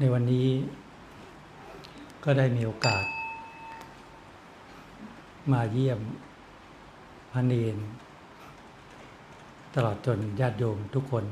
[0.00, 0.48] ในวันนี้
[2.24, 3.04] ก็ได้มีโอกาส
[5.52, 6.00] มาเยี่ยม
[7.32, 7.76] พระเนน
[9.74, 11.24] ตลอดจนญาติโยมทุกคน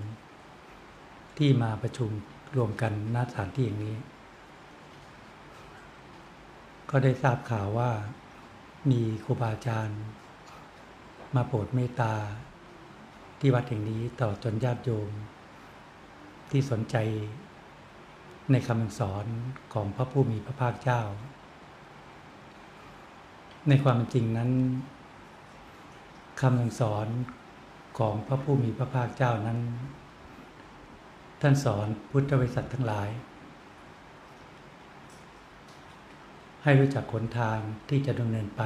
[1.39, 2.11] ที่มาประชุม
[2.57, 3.97] รวมกันณสถานที่อย่างนี้
[6.91, 7.91] ก็ได้ทราบข่าวว่า
[8.91, 10.01] มีครูบาอาจารย์
[11.35, 12.15] มาโปรดเมตตา
[13.41, 15.11] ที่วัดแห่งนี้ตลอดจนญาติโยม
[16.51, 16.97] ที่สนใจ
[18.53, 19.27] ในคำสอน
[19.75, 21.03] ของพระผู้มีพระภาคเจ้า
[23.69, 24.51] ในความจริงนั้น
[26.43, 27.09] คำสอน
[27.99, 29.59] ของพระผู้มีพระภาคเจ้านั้น
[31.41, 33.09] ท่านสอนพุทธบริษัททั้งหลาย
[36.63, 38.63] ให้รู้จักขนทางที่จะดำเนินไป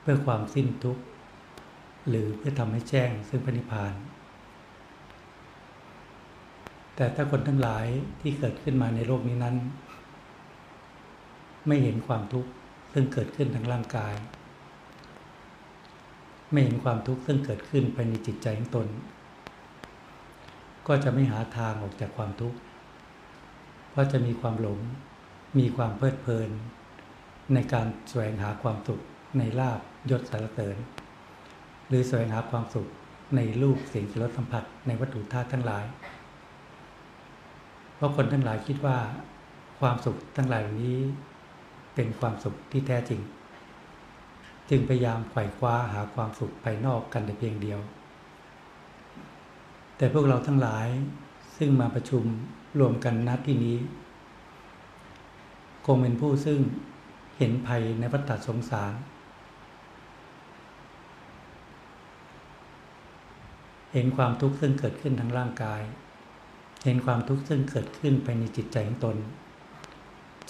[0.00, 1.02] เพื่อความสิ้นทุกข์
[2.08, 3.94] หรือเพื่อทำให้แจ้งซึ่งพระนิพพาน
[7.00, 7.86] แต่ถ้าคนทั้งหลาย
[8.20, 9.56] ที่เกิดขึ้นมาในโลกนี้นั้น
[11.66, 12.50] ไม่เห็นความทุกข์
[12.92, 14.14] ซึ่งเกิดขึ้นทางร่างกาย
[16.52, 18.88] ไม่เห็นความทุกข์ซึ่งเกิดขึ้นภายในจิตใจของตน
[20.86, 22.58] ก็จะไม่หาทางออกจากความทุกข์
[23.90, 24.78] เพราะจะมีความหลง
[25.58, 26.50] มีความเพลิดเพลิน
[27.54, 29.02] ในการแสวงหาความสุข
[29.38, 30.76] ในลาบยศสารเสริญ
[31.88, 32.88] หรือแสวงหาความสุข
[33.36, 35.86] ในรูปเสียงรสสัมผัสในวัตถุธาตุทั้งหลาย
[38.00, 38.98] เพราะคนทั้งหลายคิดว่า
[39.80, 40.98] ความสุขทั้งหลายนี้
[41.94, 43.20] เป็นความสุขที่แท้จริง
[44.70, 47.80] จึงพยายามไขว่คว้าหาความสุขภายนอกกันแต่เพียงเดียว
[49.96, 50.86] แต่พวกเราทั้งหลาย
[51.56, 52.24] ซึ่งมาประชุม
[52.80, 53.78] รวมกันนัดที่นี้
[55.86, 56.58] คงเป็นผู้ซึ่ง
[57.38, 58.92] เห็นภัยในวัฏสงสาร
[63.92, 65.82] เห็นความทุกข์ซึ่งเกิดขึ้นทางร่างกาย
[66.84, 69.16] เห็นความทุกข์ซึ่งเกิดขึ้นภายในจิตใจของตน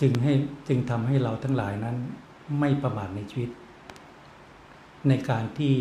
[0.01, 0.33] จึงให้
[0.69, 1.97] จึงทำให้เราทั้งหลายนั้น
[2.59, 3.51] ไม่ประมาทในชีวิต
[5.09, 5.75] ในการที่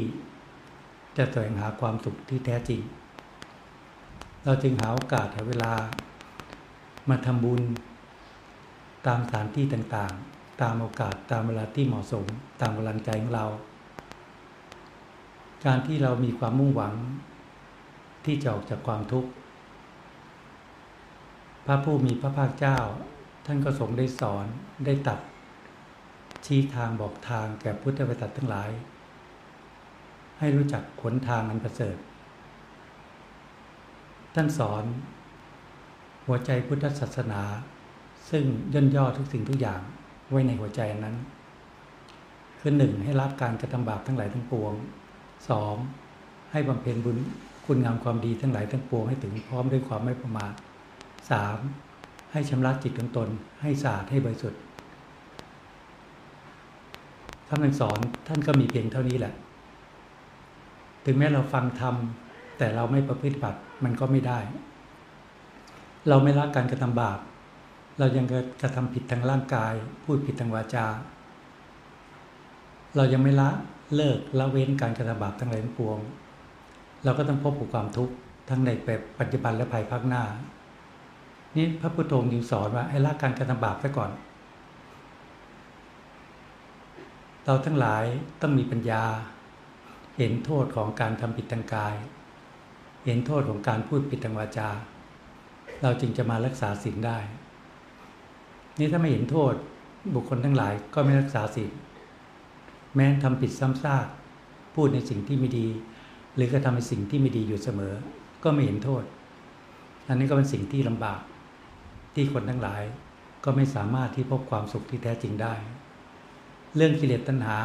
[1.18, 2.82] จะแสวงหาความสุขที่แท้จริง
[4.46, 5.74] เราจึงหาโอกาสหาเวลา
[7.10, 7.62] มาทำบุญ
[9.08, 12.26] ตามสถานที่ต่างๆ ตามโอกาสตามเวลาที่เหมาะสม
[12.62, 13.46] ตามกำลังใจของเรา
[15.66, 16.94] การที่เรามีความมุ่งหวัง
[18.26, 19.30] ที่จะออกจากความทุกข์
[21.70, 22.80] ระผู้มีพระภาคเจ้า
[23.46, 24.46] ท่านก็ทรงได้สอน
[24.86, 25.20] ได้ตัด
[26.46, 28.70] ชี้ทางบอกทางแก่พุทธบริษัททั้งหลาย
[30.40, 31.98] ให้รู้จักขนทางอันประเสริฐ
[34.36, 34.84] ท่านสอน
[36.26, 37.42] หัวใจพุทธศาสนา
[38.30, 38.44] ซึ่ง
[38.74, 39.82] ย่นย่อทุกสิ่งทุกอย่าง
[40.30, 41.16] ไว้ในหัวใจนั้น
[42.60, 44.74] คือหนึ่งให้รับการกระทำบาปทั้งหลายทั้งปวง
[45.50, 45.76] สอง
[46.52, 47.18] ให้บำเพ็ญบุญ
[47.66, 50.54] คุณงามความดีทั้งหลายทั้งปวงให้ถึงพร้อมด้วยความไม่ประมาท
[51.32, 51.58] สาม
[52.32, 53.30] ให้ชำระจิตของตน
[53.62, 54.62] ให้สะอาดให้บริสุทธิ์
[57.48, 59.34] คำสอนท่านก็มีเพียงเท่านี้แหละ
[61.06, 64.40] ถึงแม้เราฟังทำแต่เราไม่ประพฤติบัติมันก็ไม่ได้
[66.10, 67.20] เราไม่ละการกระทำบาป
[68.00, 68.26] เรายัง
[68.62, 70.86] กระทำผิดทางร่างกาย พูดผิดทางวาจา
[72.96, 73.50] เรายังไม่ละ
[73.96, 76.00] เลิกละเว้นการกระทำบาปทั้งหลายทั้งปวง
[77.04, 78.14] เราก็ต้องพบกับความทุกข์
[78.50, 80.24] ทั้งในแบบปัจจุบันและภายภาคหน้า
[81.56, 84.12] นี่พระพุทโธจึงสอนว่าให้ละการกระทำบาปซะก่อน
[87.46, 88.04] เราทั้งหลาย
[88.42, 89.04] ต้องมีปัญญา
[90.18, 91.96] เห็นโทษของการทำผิดทางกาย
[93.06, 94.70] เห็นโทษของการพูดผิดทางวาจา
[95.82, 97.18] เราจึงจะมารักษาศีลได้
[98.80, 99.54] นี่ถ้าไม่เห็นโทษ
[100.16, 101.72] บุคคลทั้งหลายก็ไม่รักษาศีล
[102.96, 104.06] แม้ทำผิดซ้ำซาก
[104.76, 105.68] พูดในสิ่งที่ไม่ดี
[106.36, 107.94] หรือกระทำในสิ่งที่ไม่ดีอยู่เสมอ
[108.44, 109.04] ก็ไม่เห็นโทษ
[110.08, 111.20] อันนี้ก็เป็นสิ่งที่ลำบาก
[112.20, 112.84] ที่คนทั้งหลาย
[113.44, 115.54] ก็ไม่สามารถที่พบความสุขที่แท้จริงได้
[116.76, 117.58] เรื่องกิเลสตัณหา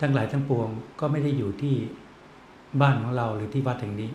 [0.00, 0.68] ทั้งหลายทั้งปวง
[1.00, 1.74] ก็ไม่ได้อยู่ที่
[2.80, 4.10] บ้านของเราหรือที่วัดแห่งนี้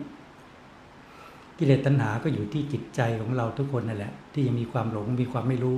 [1.57, 5.77] กิเลสตัณหาก็อยู่ที่จิตใจของเราทุกคนนั่นแหละ ที่ยังมีความหลงมีความไม่รู้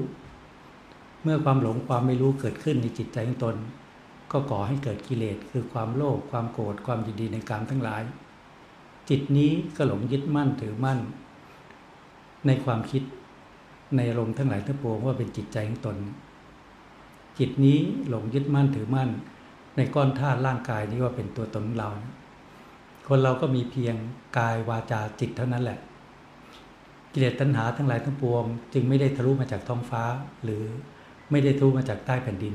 [1.24, 3.56] เมื่อความหลงความไม่รู้เกิดขึ้นในจิตใจของตน
[4.32, 8.04] ก็ก่อให้เกิดกิเลสคือความโลภความโกรธความยินดีในการทั้งหลาย
[9.10, 11.00] จิตนี้ก็หลงยึดมั่นถือมั่น
[12.48, 13.04] ในความคิด
[13.96, 15.98] ในอารมณ์ทั้งหลายทั้งปวงว่าเป็นจิตใจของตน
[17.40, 19.10] จิตนี้หลงยึดมั่นถือมั่น
[19.78, 21.90] ในก้อนธาตุร่างกายนี้ว่าเป็นตัวตนเรา
[23.08, 23.96] คนเราก็มีเพียง
[24.38, 25.80] กายวาจาจิตเท่านั้นแหละ
[27.14, 30.04] กิเลสตัณหาทั้งหลายทั้งปวง จึงไม่ได้ทะลุมาจากท้องฟ้า
[30.44, 30.64] หรือ
[31.32, 32.54] ไม่ได้ทะลุมาจากใต้แผ่นดิน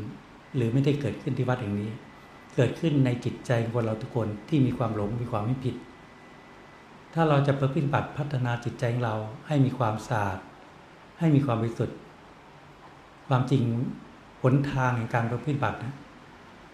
[0.56, 1.90] หรือไม่ได้เกิดขึ้นที่วัดแห่งนี้
[2.56, 5.74] เกิดขึ้นในจิตใจของคนเราทุกคนที่มีความหลงมีความไม่ผิด
[7.14, 9.16] ถ้าเราจะประพฤติบัติพัฒนาจิตใจของเรา
[9.46, 10.38] ให้มีความสะอาด
[11.18, 11.98] ให้มีความบริสุทธิ์
[13.28, 13.62] ความจริง
[14.42, 15.94] หนทางแห่งการประพฤติบัตินะ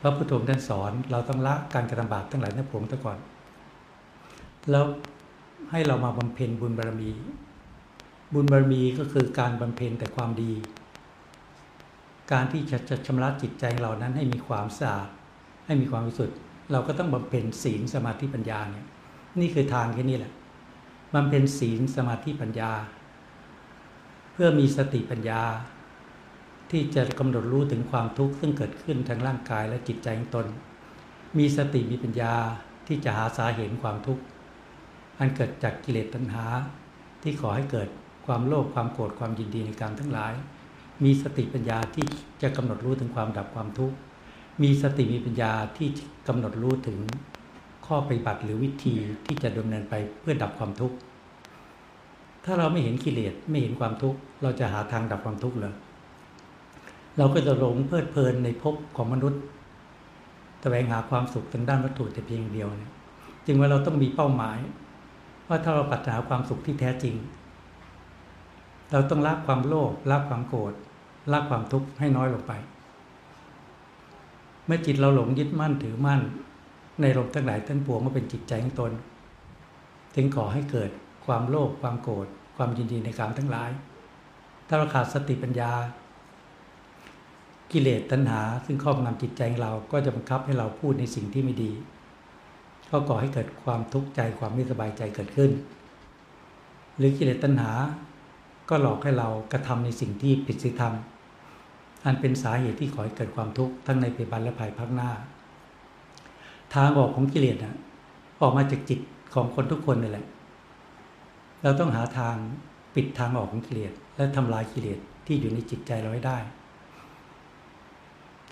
[0.01, 3.19] พระพุทธองค์ท่านสอนเราต้องละการกระทำบาปทั้งหลายทั้งปวงซะก่อน
[4.71, 4.85] แล้ว
[5.71, 7.11] ให้เรามาบำเพ็ญบุญบารมี
[8.35, 10.53] บุญบารมีก็คือการบำเพ็ญแต่ความดี
[12.33, 15.09] การที่จะจะชำระจิตใจเรานั้นให้มีความสะอาด
[15.67, 16.37] ให้มีความบริสุทธิ์
[16.73, 18.87] เราก็ต้องบำเพ็ญศีลสมาธิปัญญาเนี่ย
[19.39, 20.33] นี่คือทางแค่นี้แหละ
[21.15, 22.73] บำเพ็ญศีลสมาธิปัญญา
[24.33, 25.43] เพื่อมีสติปัญญา
[26.71, 30.47] ที่จะกำหนดรู้ถึงความทุกข์ซึ่งเกิดขึ้นทางร่างกายและจิตใจของตน
[31.39, 32.35] มีสติมีปัญญา
[32.87, 34.23] ที่จะหาสาเหตุความทุกข์
[35.19, 36.45] อันเกิดจากกิเลสตัณหา
[37.23, 37.89] ที่ขอให้เกิด
[38.27, 40.33] ความโลภความโกรธความยินดีในการทั้งหลาย
[41.05, 42.07] มีสติปัญญาที่
[42.43, 43.97] จะกำหนดรู้ถึงความดับความทุกข์
[44.63, 45.89] มีสติมีปัญญาที่
[46.29, 46.99] กำหนดรู้ถึง
[47.93, 48.95] ข้อปฏิบัติหรือวิธี
[49.27, 50.97] ที่จะดำเนินไปเพื่อดับความทุกข์
[52.45, 55.75] ถ้าเราไม่เห็นกิเลสไม่เห็นความทุกข์ เราจะหาทางดับความทุกข์เลย
[57.19, 59.41] เราก็จะหลงเพลิดเพลินในภพของมนุษย์
[60.63, 62.91] แสวงหาความสุขทางด้านวัตถุแต่เพียงเดียวเนี่ย
[63.47, 64.59] จึงว่าเราต้องมีเป้าหมาย
[65.49, 67.15] ว่าถ้าเราปรารถนาความสุขที่แท้จริง
[68.93, 70.73] เราต้องละความโลภละความโกรธ
[71.33, 72.53] ละความทุกข์ให้น้อยลงไป
[74.67, 76.23] เมื่อจิตเราหลงยึดมั่นถือมั่น
[77.03, 78.93] ในลมทั้งหลายทั้งปวงว่าเป็นจิตใจของตน
[80.15, 80.91] จึงก่อให้เกิด
[81.27, 82.27] ความโลภความโกรธ
[82.57, 83.71] ความยินดีในการทั้งหลาย
[84.69, 85.73] ถ้าเราขาดสติปัญญา
[87.73, 91.73] กิเลสตัณหา ซึ่งครอบงำจิตใจเราก็จะบังคับให้เราพูดในสิ่งที่ไม่ดี
[92.91, 95.51] ก็ก่อให้เกิดความทุกข์ใจความไม่สบายใจเกิดขึ้น
[96.97, 97.73] หรือกิเลสตัณหา
[98.69, 100.95] ก็หลอกให้เรากระทำในสิ่งที่ผิดศีลธรรม
[102.05, 105.11] อันเป็นสาเหตุที่ขอให้เกิดความทุกข์ทั้งในปัจจุบันและภายภาคหน้า
[106.75, 107.77] ทางออกของกิเลสนะ
[108.43, 109.01] ออกมาจากจิต
[109.35, 110.27] ของคนทุกคนนี่แหละ
[111.63, 112.37] เราต้องหาทาง
[112.95, 116.39] ปิดทางออกของกิเลสและทำลายกิเลสที่อยู่ในจิตใจเราให้ได้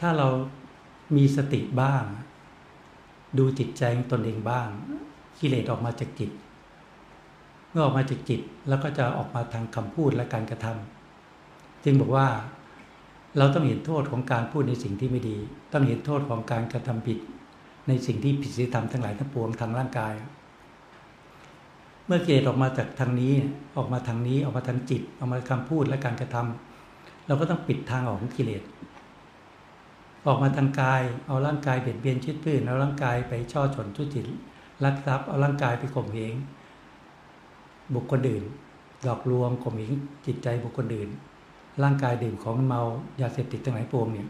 [0.01, 0.29] ถ้าเรา
[1.17, 2.03] มีสติบ้าง
[3.39, 3.83] ดูจิตใจ
[4.13, 4.69] ตนเองบ้าง
[5.41, 6.31] กิเลสออกมาจากจิต
[7.71, 12.29] เมื่อออกมาจากจิตแล้วก็จะออกมาทางคำพูดและการกระทำจึงบอกว่า
[13.39, 15.37] เราต้องเห็นโทษของการพูดในสิ่งที่ไม่ดี
[15.73, 17.19] ต้องเห็นโทษของการกระทำผิด
[17.89, 20.15] ในสิ่งที่ผิดศีลธรรมทั้งหลายทั้งปวงทางร่างกาย
[22.07, 23.35] เมื่อเกิดออกมาจากทางนี้
[23.77, 28.63] ออกมาทางนี้ออกมาทางจิตออกมาคำพูดและการกระทำเราก็ต้องปิดทางออกของกิเลส
[30.27, 34.27] ออกมาทางกาย เอาร่างกายเบียดเบียนชิดพื้นเอาร่างกายไปช่อชนทุจิต
[34.85, 36.35] ลักทรัพย์เอาร่างกายไปข่มเหง
[37.95, 38.45] บุคคลอื่น
[39.05, 39.93] หลอกลวงข่มเหง
[40.27, 41.09] จิตใจบุคคลอื่น
[41.83, 42.83] ร่างกายดื่มของเมา
[43.21, 44.29] ยาเสพติดทั้งหลายปวงเนี่ย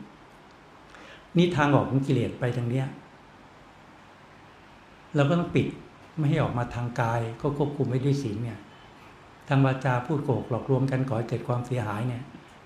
[1.37, 2.87] นี่ทางออกของกิเลสไปทางเนี้ย
[5.15, 5.67] เราก็ต้องปิด
[6.17, 8.59] ไม่ให้ออกมาทางกาย ก็ควบคุมไว้ด้วยศีลเนี่ย
[9.49, 12.23] ทางวาจาพูดโกหกหลอกลวงกันก่อให้เกิดความเสียหายเนี่ย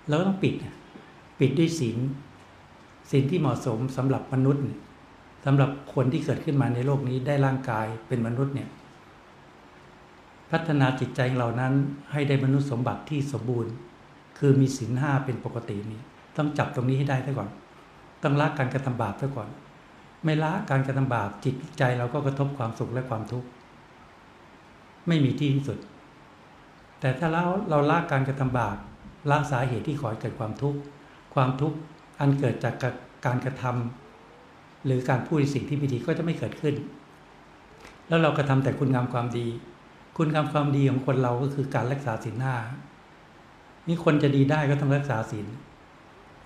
[0.07, 0.55] เราก็ต้องปิด
[1.39, 1.97] ปิดด้วยศีล
[3.11, 4.63] ศีลที่เหมาะสมสำหรับมนุษย์
[5.45, 8.69] สำหรับคนที่เกิดขึ้นมาในโลกนี้ได้ร่างกายเป็นมนุษย์เนี่ย
[10.51, 11.73] พัฒนาจิตใจเรานั้น
[12.11, 13.73] ให้ได้มนุษย์สมบัติที่สมบูรณ์
[14.37, 16.01] คือมีศีลห้าเป็นปกตินี่
[16.37, 17.49] ต้องจับตรงนี้ให้ได้ซะก่อน
[18.23, 19.49] ต้องละการกระทำบาปซะก่อน
[20.23, 23.47] ไม่ละการกระทำบาปจิตใจเราก็กระทบความสุขและความทุกข์
[25.07, 25.79] ไม่มีที่สุด
[26.99, 28.77] แต่ถ้าเราเราละการกระทำบาป
[29.29, 30.79] ละสาเหตุที่ขอให้เกิดความทุกข์
[31.33, 31.77] ความทุกข์
[32.19, 32.73] อันเกิดจาก
[33.25, 36.75] การกระทำหรือการพูดสิ่งที่ไม่ดีก็จะไม่เกิดขึ้น
[38.07, 39.47] แล้วเรากระทาแต่คุณงามความดี
[40.17, 42.55] คุณงามความดีของคนเราก็คือการรักษาศีลห้า
[43.87, 45.47] นี่คนจะดีได้ก็ต้องรักษาศีล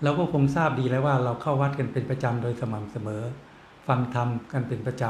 [0.03, 3.23] เราก็คงทราบดีแล้วว่าเราเข้าวัดกันเป็นประจำโดยสม่ำเสมอ
[3.87, 5.03] ฟังธรรมกันเป็นประจ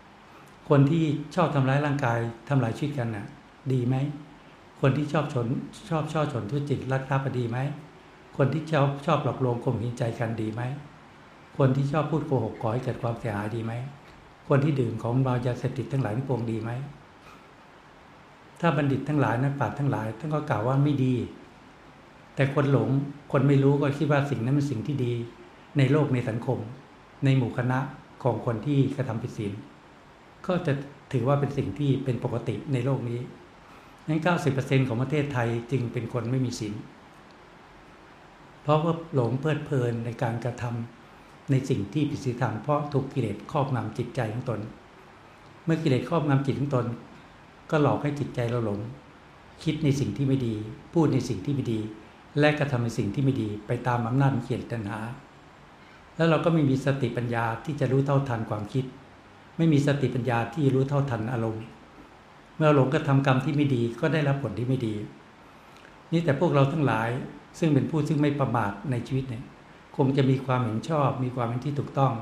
[0.00, 1.04] ำ คนที่
[1.34, 2.18] ชอบทำร้ายร่างกาย
[2.48, 3.26] ทำลายชีวิตกันน่ะ
[3.72, 3.96] ดีไหม
[4.80, 5.46] คนที่ชอบชน
[5.88, 7.58] ชอบชอบชนทุจริตรักทรัพย์ดีไหม
[8.36, 10.62] คนที่ชอบชอบหลอกลวงข่มหินใจกันดีไหม
[11.58, 13.72] คนที่ชอบพูดโกหกก่อให้เกิดความเสียหายดีไหม
[14.48, 16.70] คนที่ดื่มของเมายาเสพติดทั้งหลายนี่ปวงดีไหม
[18.60, 21.14] ถ้าบัณฑิตทั้งหลายนักปราชญ์ทั้งหลายท่านก็กล่าวว่าไม่ดี
[22.34, 22.88] แต่คนหลง
[23.32, 25.12] คนไม่รู้ก็คิดว่าสิ่งนั้นเป็นสิ่งที่ดี
[25.78, 26.58] ในโลกในสังคม
[27.24, 27.78] ในหมู่คณะ
[28.24, 29.52] ของคนที่กระทำผิดศีล
[30.46, 30.72] ก็จะ
[31.12, 33.20] ถือว่าเป็นสิ่งที่เป็นปกติในโลกนี้
[34.08, 36.74] นั้นเก้าสิบเปอร์เซ็นของประเทศไทยจึงเป็นคนไม่มีศีล
[38.62, 44.60] เพราะว่าหลงเพลิดเพลินในการกระทำในสิ่งที่ผิดศีลธรรมเพราะถูกกิเลสครอบงำจิตใจของตน
[45.64, 46.86] เมื่อกิเลสครอบงำจิตของตน
[47.70, 48.80] ก็หลอกให้จิตใจเราหลง
[49.64, 50.54] คิดในสิ่งที่ไม่ดี
[50.94, 51.80] พูดในสิ่งที่ไม่ดี
[52.38, 54.98] และกระทำในสิ่งที่ไม่ดีไปตามอำนาจเกียรติตัณหา
[56.16, 58.84] แล้วเราก็ไม่มีสติปัญญาที่จะรู้เท่าทันความคิด
[59.56, 61.64] ไม่มีสติปัญญาที่รู้เท่าทันอารมณ์
[62.56, 64.94] เมื่อหลงกระทำกรรมที่ไม่ดีก็ได้รับผลที่ไม่ดี
[66.12, 67.08] นี่แต่พวกเราทั้งหลาย
[67.58, 69.44] ซึ่งเป็นผู้ซึ่งไม่ประมาทในชีวิตเนี่ย
[69.96, 72.12] คงจะมีความเห็นชอบ มีความเห็นที่ถูกต้อง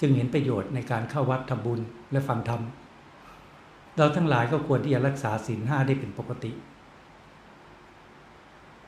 [0.00, 1.80] จึงเห็นประโยชน์ในการเข้าวัดทำบุญ
[2.12, 2.62] และฟังธรรม
[3.96, 6.52] เราทั้งหลายก็ควรที่จะรักษาศีลห้าได้เป็นปกติ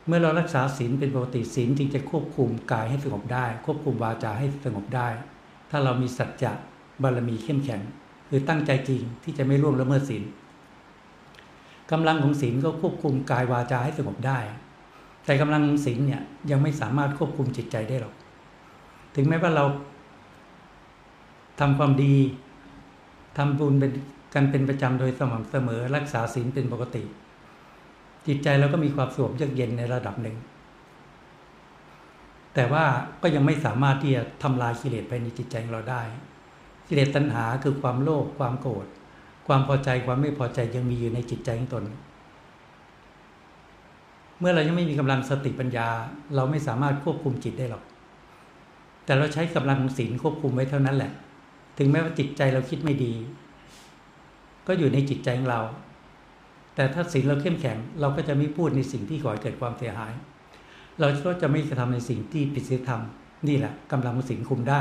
[0.06, 5.08] เมื่อเรารักษาศีลเป็นปกติศีลจึงจะควบคุมกายให้สงบได้ ควบคุมวาจาให้สงบได้
[5.70, 6.52] ถ้าเรามีสัจจะ
[7.02, 7.80] บารมีเข้มแข็ง
[8.28, 10.22] คือตั้งใจจริงที่จะไม่ล่วงละเมิดศีล
[11.90, 14.38] กำลังของศีลก็ควบคุมกายวาจาให้สงบได้
[15.24, 18.14] แต่กำลังศีลเนี่ยยังไม่สามารถควบคุมจิตใจได้หรอก
[19.14, 19.64] ถึงแม้ว่าเรา
[21.60, 22.14] ทำความดี
[23.36, 23.92] ทำบุญเป็น
[24.34, 27.02] กันเป็นประจำโดยสม่ำเสมอ รักษาศีลเป็นปกติ
[28.26, 30.36] จิตใจเราก็มีความสงบเยือกเย็นในระดับหนึ่ง
[32.54, 32.84] แต่ว่า
[33.22, 36.02] ก็ยังไม่สามารถที่จะทำลายกิเลสภายในจิตใจของเราได้
[36.88, 38.86] กิเลสตัณหาคือความโลภความโกรธ
[39.46, 41.84] ความพอใจความไม่พอใจยังมีอยู่ในจิตใจของตน
[44.38, 45.88] เมื่อเรายังไม่มีกำลังสติปัญญา
[46.34, 47.82] เราไม่สามารถควบคุมจิตได้หรอก
[49.04, 51.12] แต่เราใช้กำลังของศีลควบคุมไว้เท่านั้นแหละ
[51.78, 53.12] ถึงแม้ว่าจิตใจเราคิดไม่ดี
[54.66, 55.60] ก็อยู่ในจิตใจของเรา
[56.76, 60.12] แต่ถ้าศีลเราเข้มแข็ง เราก็จะไม่พูดในสิ่งที่ก่อให้เกิดความเสียหาย
[61.00, 63.02] เราก็จะไม่กระทำในสิ่งที่ผิดศีลธรรม
[63.48, 64.80] นี่แหละกำลังศีลคุมได้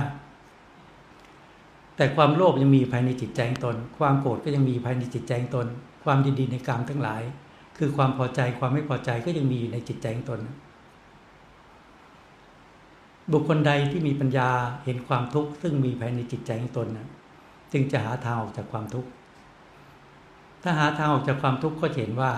[1.96, 5.68] แต่ความโลภยังมีภายในจิตใจตน ความโกรธก็ยังมีภายในจิตใจตน
[6.04, 7.22] ความยินดีในกรรมทั้งหลาย
[7.78, 10.42] คือความพอใจความไม่พอใจก็ยังมีอยู่ในจิตใจตน
[13.32, 14.50] บุคคลใดที่มีปัญญา
[14.86, 17.08] เห็นความทุกข์ซึ่งมีภายในจิตใจตนนะ
[17.72, 19.10] จึงจะหาทางออกจากความทุกข์
[20.68, 22.32] ถ้าหาทางออกจากความทุกข์ก็เห็นว่า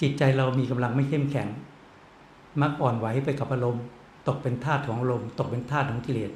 [0.00, 1.48] จิตใจเรามีกำลังไม่เข้มแข็ง
[2.60, 3.84] มักอ่อนไหวไปกับอารมณ์
[4.28, 6.30] ตกเป็นทาสของอารมณ์ตกเป็นทาสของกิเลส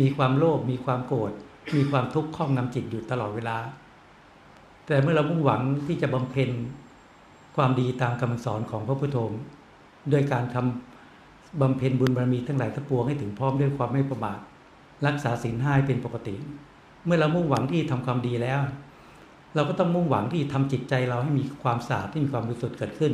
[0.00, 1.32] มีความโลภมีความโกรธ
[1.74, 3.56] มีความทุกข์ครอบงำจิตอยู่ตลอดเวลา
[4.86, 6.50] แต่เมื่อเรามุ่งหวังที่จะบำเพ็ญ
[7.56, 9.18] ความดีตามคำสอนของพระพุทโธ
[10.10, 14.38] โดยการทำบำเพ็ญบุญบารมีทั้งหลายทั้งปวงให้ถึงพร้อมด้วยความไม่ประมาท
[15.06, 16.34] รักษาศีลห้าเป็นปกติ
[17.04, 18.60] เมื่อเรามุ่งหวังที่ทำความดีแล้ว
[19.56, 23.12] เราก็ต้องมุ่งหวังที่ทำจิตใจเราให้มีความสะอาดที่มีความบริสุทธิ์เกิดขึ้น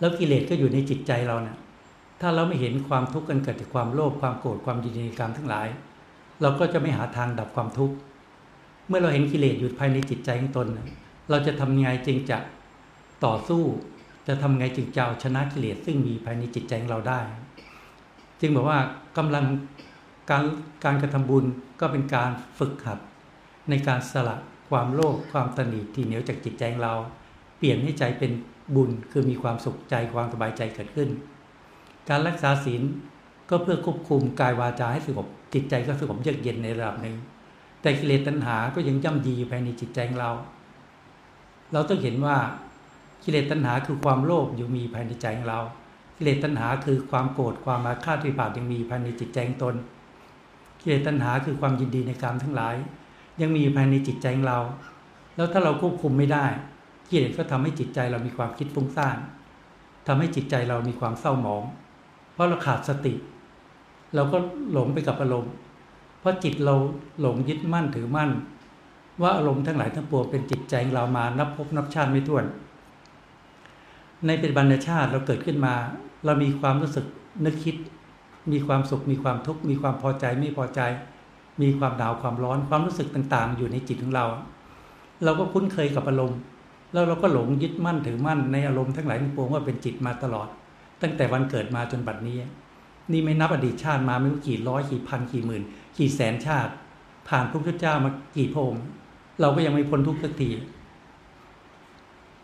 [0.00, 1.56] แล้วกิเลสก็อยู่ในจิตใจเราเนะี่ย
[2.20, 5.68] ถ้าเราไม่เห็นความทุกข์กันเกิดจากความโลภความโกรธความยินดีกรรมทั้งหลาย
[6.42, 7.94] เราก็จะไม่หาทางดับความทุกข์
[8.88, 10.66] เมื่อเราเห็นกิเลสอยู่ภายในจิตใจของตน
[11.30, 12.38] เราจะทำไงจึงจะ
[13.24, 13.62] ต่อสู้
[14.28, 17.20] จะทำไงจึงจะเอาชนะกิเลสซึ่งมีภายในจิตใจของเราได้
[18.40, 18.78] จึงบอกว่า
[19.16, 19.44] กำลัง
[20.30, 20.44] การ
[20.84, 21.44] การกระทำบุญ
[21.80, 22.98] ก็เป็นการฝึกหัด
[23.70, 24.36] ในการสละ
[24.72, 26.94] ความโลภความตนีที่เหนียวจากจิตใจของเรา
[27.58, 28.32] เปลี่ยนให้ใจเป็น
[28.74, 31.08] บุญคือมีความสุขใจความสบายใจเกิดขึ้น
[32.08, 32.82] การรักษาศีล
[33.50, 37.16] ก็เพื่อควบคุมกายวาจาให้สงบจิตใจก็สงบเยือกเย็นในระดับหนึ่ง
[37.80, 40.32] แต่กิเลสตัณหาก็ยังย่ำยีภายในจิตใจของเรา
[41.72, 42.36] เราต้องเห็นว่า
[43.24, 45.60] กิเลสตัณหาคือความโลภอยู่มีภายในใจของเรา
[46.16, 49.74] กิเลสตัณหาคือความโกรธความมาฆ่าตวิบากยังมีภายในจิตใจของตน
[50.80, 52.76] กิเลสตัณหาคือความยินดีในกรรมทั้งหลาย
[53.40, 54.60] ยังมีภายในจิตใจของเรา
[55.36, 56.46] แล้วถ้าเราควบคุมไม่ได้
[57.10, 59.16] กิเลสก็ทำให้จิตใจเรามีความคิดฟุ้งซ่าน
[60.06, 61.62] ทำให้จิตใจเรามีความเศร้าหมอง
[62.32, 63.14] เพราะเราขาดสติ
[64.14, 64.38] เราก็
[64.72, 65.52] หลงไปกับอารมณ์
[66.20, 66.74] เพราะจิตเรา
[67.20, 68.30] หลงยึดมั่นถือมั่น
[69.22, 72.44] ว่าอารมณ์ทั้งหลายทั้งปวงเป็นจิตใจเรามานับพบนับชาติไม่ถ้วน
[74.26, 75.74] ในเป็นบรรณชาติเราเกิดขึ้นมา
[76.24, 77.06] เรามีความรู้สึก
[77.44, 77.76] นึกคิด
[78.52, 80.80] มีความสุขมีความทุกข์มีความพอใจไม่พอใจ
[81.60, 84.26] มีความหนาวความร้อนความรู้สึกต่างๆ อยู่ในจิตของเรา
[85.24, 86.38] เราก็คุ้นเคยกับอารมณ์
[86.92, 90.48] แล้วเราก็หลงยึดมั่นถือมั่นในอารมณ์ทั้งหลายทั้งปวงว่าเป็นจิตมาตลอด
[91.02, 92.36] ตั้งแต่วันเกิดมาจนบัดนี้
[93.12, 95.62] นี่ไม่นับอดีตชาติมาไม่รู้กี่ร้อยกี่พันกี่หมื่น
[95.98, 96.72] กี่แสนชาติ
[97.28, 98.74] ผ่านพระพุทธเจ้ามากี่พง
[99.40, 100.50] เราก็ยังไม่พ้นทุกข์สักที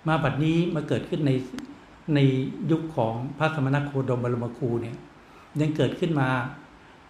[0.08, 1.32] มาบัดนี้มาเกิดขึ้นใน
[2.14, 2.18] ใน
[2.70, 4.96] ยุคของพระสมณโคดมบรมครูเนี่ย
[5.60, 6.28] ยังเกิดขึ้นมา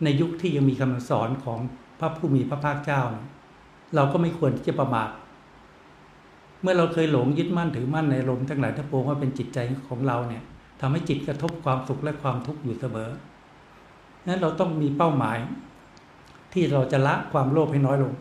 [0.05, 1.59] ในยุคที่ยังมีคำสอนของ
[1.99, 3.00] พระผู้มีพระภาคเจ้า
[3.95, 5.11] เราก็ไม่ควรที่จะประมาท
[6.62, 10.43] เมื่อเราเคยหลงยึดมั่นถือมั่นในลมทั้งหลายทั้งปวงว่าเป็นจิตใจของเราเนี่ย
[10.81, 13.09] ทำให้จิตกระทบความสุขและความทุกข์อยู่เสมอ
[14.26, 15.38] นั้นเราต้องมีเป้าหมาย
[16.52, 18.12] ที่เราจะละความโลภให้น้อยลง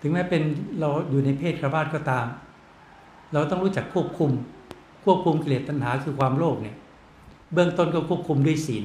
[0.00, 0.42] ถึงแม้เป็น
[0.80, 2.26] เราอยู่ในเพศครวาสก็ตาม
[3.32, 4.30] เราต้องรู้จักควบคุม
[5.04, 6.76] ควบคุมกิเลสตัณหาคือความโลภเนี่ย
[7.52, 8.84] เบื้องต้นก็ควบคุมด้วยศีล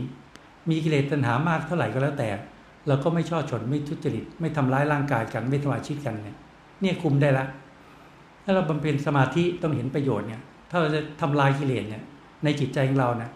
[0.70, 2.30] มีกิเลสตัณหามากเท่าไหร่ก็แล้วแต่
[2.88, 6.38] เราก็ไม่ชอบชนไม่ทุจริต ไม่ทำร้ายร่างกายกันไม่ทำลายชีวิตกันเนี่ย
[6.82, 7.46] เนี่ยคุมได้ละ
[8.44, 12.04] ถ้าเราบำเพ็ญสมาธิต้องเห็นประโยชน์เนี่ย ถ้าเราจะทำลายกิเลสเนี่ย
[12.44, 13.30] ในจิตใจของเรานะ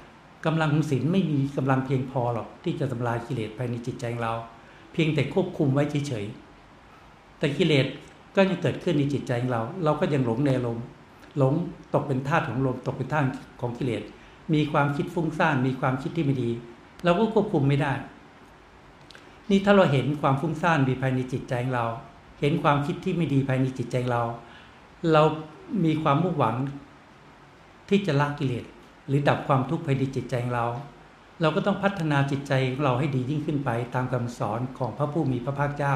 [0.45, 4.33] กำลังของศีลไม่มีกำลังเพียงพอหรอกที่จะทำลายกิเลสภายในจิตใจของเรา
[4.93, 7.85] เพียงแต่ควบคุมไว้เฉยๆแต่กิเลส
[8.35, 10.77] ก็ยังเกิดขึ้นในจิตใจของเรา เราก็ยังหลงในลม
[11.37, 11.53] หลง
[11.93, 13.25] ตกเป็นทาสของลมตกเป็นทาส
[13.61, 14.03] ของกิเลส
[14.53, 16.49] มีความคิดฟุ้งซ่านมีความคิดที่ไม่ดี
[17.03, 17.93] เราก็ควบคุมไม่ได้
[19.49, 21.87] นี่ถ้าเราเห็นความฟุ้งซ่านมีภายในจิตใจของเรา
[22.39, 24.21] เห็นความคิดที่ไม่ดีภายในจิตใจเรา
[25.11, 25.23] เรา
[25.85, 26.55] มีความมุ่งหวัง
[27.89, 28.65] ที่จะละกิเลส
[29.07, 30.67] หรือดับความทุกข์ภายในจิตใจของเรา
[31.41, 35.95] เราก็ต้องพัฒนาจิตใจของเราให้ดียิ่งขึ้นไปตามคำสอนของพระผู้มีพระภาคเจ้า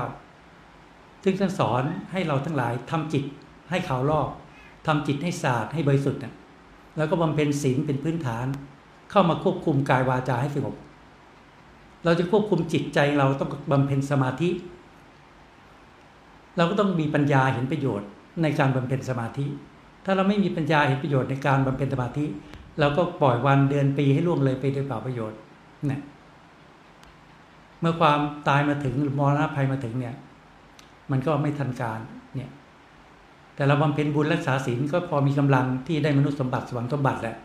[1.24, 3.24] ซึ่งท่านสอนให้เราทั้งหลายทำจิต
[3.69, 4.29] ให้ขาวลอก
[4.88, 6.22] ทำจิตให้สะอาดให้บริสุทธิ์
[6.98, 8.45] แล้วก็บำเพ็ญศีลเป็นพื้นฐาน
[9.12, 10.75] เข้ามาควบคุมกายวาจาให้สงบ
[12.05, 14.50] เราจะควบคุมจิตใจเราต้องบำเพ็ญสมาธิ
[16.57, 18.07] เราก็ต้องมีปัญญาเห็นประโยชน์
[18.41, 19.45] ในการบำเพ็ญสมาธิ
[20.05, 22.25] ถ้าเราไม่มีปัญญาเห็นประโยชน์ในการบำเพ็ญสมาธิ
[22.79, 25.38] เราก็ปล่อยวันเดือนปีให้ล่วงเลยไปโดยเปล่าประโยชน์
[25.88, 26.01] เนี่ย
[27.79, 30.15] เมื่อความตายมาถึงมรณะภัยมาถึงเนี่ย
[31.12, 32.00] มันก็ไม่ทันการ
[32.36, 32.50] เนี่ย
[33.55, 37.36] แต่เราบำเพ็ญบุญรักษาศีลก็พอมีกำลังที่ได้มนุษย์สมบัติสวรรค์สมบัติแหละ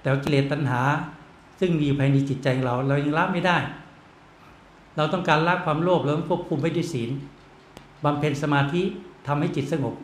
[0.00, 0.80] แต่กิเลสตัณหา
[1.60, 3.56] ซึ่งมีอยู่ภายในจิตใจเรา เรายังละไม่ได้
[4.96, 7.10] เราต้องการละความโลภเราต้องควบคุมไว้ด้วยศีล
[8.04, 8.82] บำเพ็ญสมาธิ
[9.26, 9.94] ทำให้จิตสงบ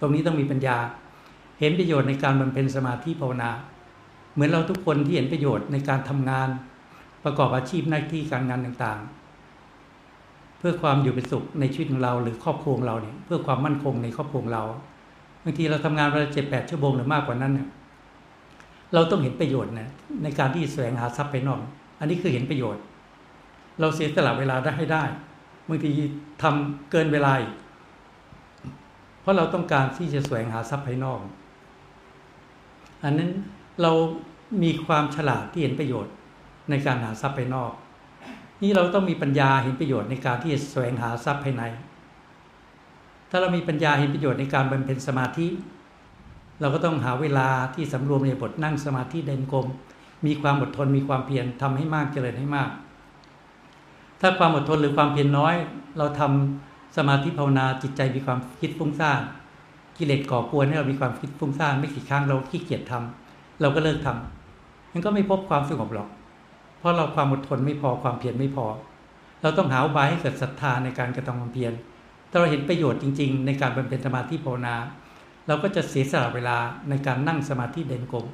[0.00, 0.76] ตรงนี้ต้องมีปัญญา
[1.60, 3.50] เห็นประโยชน์ในการบำเพ็ญสมาธิภาวนา
[4.34, 6.48] เหมือนเราทุกคนที่เห็นประโยชน์ในการทำงาน
[7.24, 14.64] ประกอบอาชีพหน้าที่การงานต่างๆ เพื่อความอยู่เป็นสุขในชีวิตของเรา หรือครอบครัวเราเนี่ยเพื่อความมั่นคงในครอบครัวเรา
[15.44, 17.68] บางทีเราทำงานวันละเจ็ดแปดชั่วโมงหรือมากกว่านั้นเนี่ย
[18.94, 19.88] เราต้องเห็นประโยชน์นะ
[20.22, 21.60] ในการที่แสวงหาทรัพย์ภายนอก
[22.00, 22.82] อันนี้คือเห็นประโยชน์
[23.80, 25.04] เราเสียสละเวลาได้ให้ได้
[25.68, 25.90] บางที
[26.42, 27.32] ทำเกินเวลา
[29.20, 31.20] เพราะเราต้องการที่จะแสวงหาทรัพย์ภายนอก
[33.04, 33.30] อันนั้น
[33.82, 33.92] เรา
[34.62, 36.12] มีความฉลาดที่เห็นประโยชน์
[36.70, 37.72] ในการหาทรัพย์ภายนอก
[38.62, 41.62] นี่เราต้องมีปัญญาเห็นประโยชน์ในการที่จะแสวงหาทรัพย์ภายใน
[43.30, 45.46] ถ้าเรามีปัญญาเห็นประโยชน์ในการบำเพ็ญสมาธิ
[46.60, 49.66] เราก็ต้องหาเวลาที่สำรวมในบทนั่งสมาธิเดินกลม
[50.26, 52.70] มีความอดทนมีความเพียรทำให้มากเจริญให้มาก
[54.20, 55.54] ถ้าความอดทนหรือความเพียรน้อย
[55.98, 59.20] เราทำสมาธิภาวนาจิตใจมีความคิดฟุ้งซ่าน
[59.96, 66.08] กิเลสก่อกวนให้เรามีความคิดฟุ้งซ่านไม่กี่ครั้งเราขี้เกียจทำเราก็เลิกทำมันก็ไม่พบความสงบหรอก
[66.78, 68.66] เพราะเราความอดทนไม่พอความเพียรไม่พอ
[69.42, 71.72] เราต้องหาบายให้เกิดศรัทธาในการกระทำความเพียร
[72.30, 74.74] ถ้าเราเห็นประโยชน์จริง ๆ ในการบำเพ็ญสมาธิภาวนา
[75.46, 76.56] เราก็จะเสียสละเวลา
[76.88, 78.26] ในการนั่งสมาธิเด่นกลม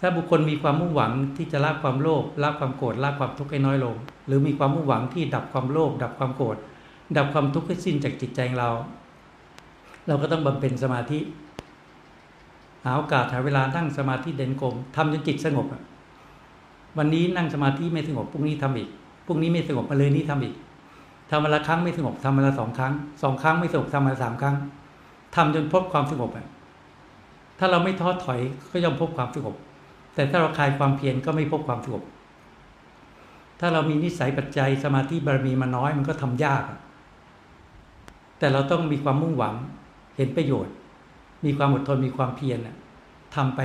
[0.00, 6.56] ถ้าบุคคลมีความมุ่งหวังที่จะละความโลภละความโกรธละความทุกข์ให้น้อยลง หรือมีความมุ่งหวังที่ดับความโลภดับความโกรธ
[7.16, 8.70] ดับความทุกข์ให้สิ้นจากจิตใจเรา
[10.06, 11.18] เราก็ต้องบำเพ็ญสมาธิ
[12.84, 15.66] หาโอกาสหาเวลานั่งสมาธิเด่นกลมทำจนจิตสงบ
[16.98, 18.88] วันนี้นั่งสมาธิไม่สงบพรุ่งนี้ทำอีก
[19.26, 20.54] พรุ่งนี้ไม่สงบมาเลยนี้ทำอีก
[21.30, 24.56] ทำมาละครั้งไม่สงบทำมาละสองครั้งสองครั้งไม่สงบทำมาละสามครั้ง
[25.34, 26.46] ทำจนพบความสงบอะ
[27.58, 28.40] ถ้าเราไม่ท้อถอย
[28.72, 29.54] ก็ย่อมพบความสงบ
[30.14, 32.02] แต่ถ้าเราคลายความเพียรก็ไม่พบความสงบ
[33.60, 36.62] ถ้าเรามีนิสัยปัจจัยสมาธิบารมีมาน้อยมันก็ทำยาก
[38.38, 39.54] แต่เราต้องมีความมุ่งหวัง
[40.16, 40.74] เห็นประโยชน์
[41.44, 42.58] มีความอดทนมีความเพียร
[43.34, 43.60] ทำไป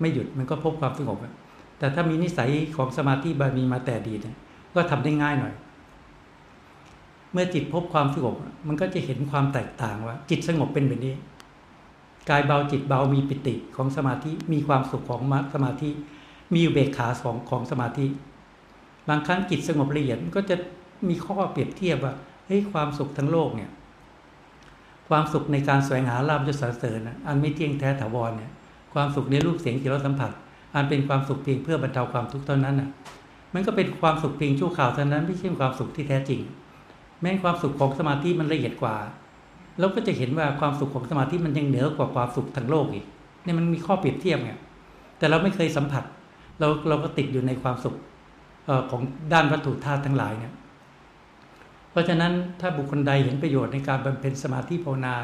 [0.00, 1.18] ไม่หยุดมันก็พบความสงบ
[1.78, 4.14] แต่ถ้ามีนิสัยของสมาธิบารมีมาแต่ดี
[4.74, 5.54] ก็ทำได้ง่ายหน่อย
[7.32, 8.34] เมื่อจิตพบความสงบ
[8.68, 11.14] มันก็จะเห็นความแตกต่างว่า จิตสงบเป็นแบบนี้
[12.30, 15.20] กายเบาจิตเบามีปิติของสมาธิมีความสุขของ
[15.54, 15.90] สมาธิ
[16.54, 18.06] มีอุเบกขาของของสมาธิ
[19.08, 20.56] บางครั้งจิตสงบละเอียดก็จะ
[21.08, 22.14] มีข้อเปรียบเทียบว่า
[22.46, 23.70] เฮ้ยความสุขทั้งโลกเนี่ย
[25.08, 28.50] ความสุขในการแสวงหาลาภยศสรรเสริญอันไม่เที่ยงแท้ถาวรเนี่ย
[28.94, 30.30] ความสุขในรูปเสียงจิตรสสัมผัส
[30.74, 32.88] อันเป็นความสุขเพียงเพื่อบรรเทาความทุกข์เท่านั้นน่ะ
[33.54, 36.40] มันก็เป็นความสุขเพียงชั่วคราวเท่านั้นไม่ใช่ความสุขที่แท้จริง
[37.22, 38.96] แม้ความสุขของสมาธิมันละเอียดกว่า
[39.80, 43.04] เราก็จะเห็นว่าความสุขของสมาธิมันยังเหนือกว่าความสุขทางโลกอีก
[43.44, 44.52] นี่มันมีข้อเปรียบเทียบไง
[45.18, 46.04] แต่เราไม่เคยสัมผัส
[46.60, 47.94] เราเราก็ติดอยู่ในความสุข
[48.90, 49.02] ของ
[49.32, 50.54] ด้านวัตถุธาตุทั้งหลายเนี่ย
[51.90, 55.14] เพราะฉะนั้นถ้าบุคคลใดเห็นประโยชน์ในการบำเพ็ญสมาธิภาวนา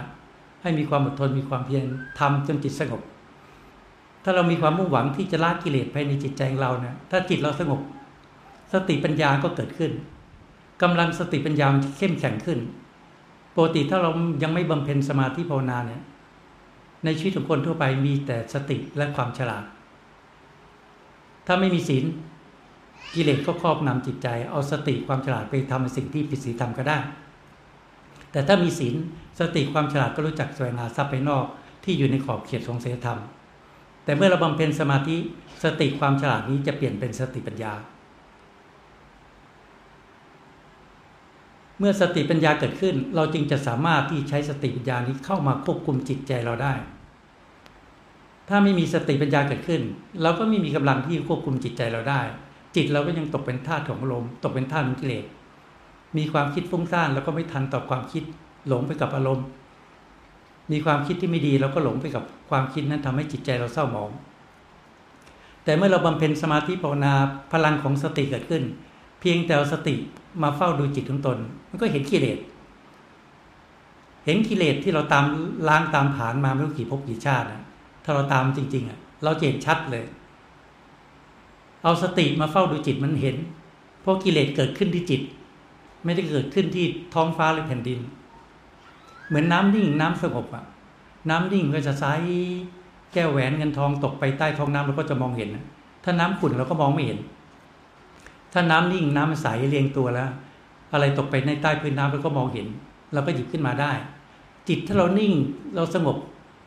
[0.62, 1.84] ให้มีความอดทนมีความเพียร
[2.18, 3.02] ทำจนจิตสงบ
[4.24, 7.80] ถ้าเรามีความมุ่งหวังที่จะละกิเลสภายในจิตใจของเราเนี่ยถ้าจิตเราสงบ
[8.72, 9.92] สติปัญญาก็เกิดขึ้น
[10.82, 12.58] กำลังสติปัญญาเข้มแข็งขึ้น
[13.56, 14.10] ปกติถ้าเรา
[14.42, 16.02] ยังไม่บำเพ็ญสมาธิภาวนาเนี่ย
[17.04, 19.64] ในชีวิตของคนทั่วไปมีแต่สติและความฉลาด
[21.46, 22.04] ถ้าไม่มีศีล
[23.14, 26.98] กิเลสก็ครอบนำจิตใจ เอาสติความฉลาดไปทำในสิ่งที่ผิดศีลธรรมก็ได้
[28.32, 28.94] แต่ถ้ามีศีล
[29.40, 31.44] สติความฉลาดก็รู้จักแสวงหาทรัพย์ภายนอก
[31.84, 33.18] ที่อยู่ในขอบเขตของศีลธรรม
[34.04, 35.16] แต่เมื่อเราบำเพ็ญสมาธิ
[35.64, 37.72] สติความฉลาดนี้จะเปลี่ยนเป็นสติปัญญา
[41.78, 46.74] เมื่อสติปัญญาเกิดขึ้น เราจึงจะสามารถที่ใช้สติปัญญานี้เข้ามาควบคุมจิตใจเราได้
[48.48, 49.82] ถ้าไม่มีสติปัญญาเกิดขึ้น
[50.22, 52.20] เราก็ไม่มีกำลังที่ควบคุมจิตใจเราได้
[52.76, 55.24] จิตเราก็ยังตกเป็นทาสของอารมณ์ตกเป็นทาสของกิเลส
[56.16, 58.24] มีความคิดฟุ้งซ่านแล้วก็ไม่ทันต่อความคิด
[58.68, 59.46] หลงไปกับอารมณ์
[60.72, 64.10] มีความคิดที่ไม่ดีเราก็หลงไปกับความคิดนั้นทำให้จิตใจเราเศร้าหมอง
[65.64, 67.12] แต่เมื่อเราบำเพ็ญสมาธิภาวนา
[67.52, 68.62] พลังของสติเกิดขึ้น
[69.20, 69.94] เพียงแต่สติ
[70.42, 71.38] มาเฝ้าดูจิตของตน
[71.70, 72.38] มันก็เห็นกิเลส
[74.24, 75.24] เห็นกิเลสที่เราตาม
[75.68, 77.62] ล้างตามผานมาไม่รู้กี่ภพกี่ชาตินะ
[78.04, 80.04] ถ้าเราตามจริง ๆ อะ เราเห็นชัดเลย
[81.82, 83.36] เอาสติมาเฝ้าดูจิตมันเห็น
[84.00, 85.22] เพราะกิเลสเกิดขึ้นที่จิต
[86.04, 88.00] ไม่ได้เกิดขึ้นที่ท้องฟ้าหรือแผ่นดิน
[89.28, 90.64] เหมือนน้ำนิ่งน้ำสงบอะ
[91.30, 92.04] น้ำนิ่งก็จะใส
[93.12, 95.48] แก้วแหวนเงินทองตกไปใต้ท้องน้ำเราก็จะมองเห็น
[96.04, 97.18] ถ้าน้ำขุ่นเราก็มองไม่เห็น
[98.58, 100.30] ถ้าน้ำนิ่งน้ำใสเรียงตัวแล้ว
[100.92, 102.66] อะไรตกไปในใต้พื้นน้ำเราก็มองเห็น
[103.12, 103.92] เราก็หยิบขึ้นมาได้
[104.68, 105.32] จิตถ้าเรานิ่ง
[105.74, 106.16] เราสงบ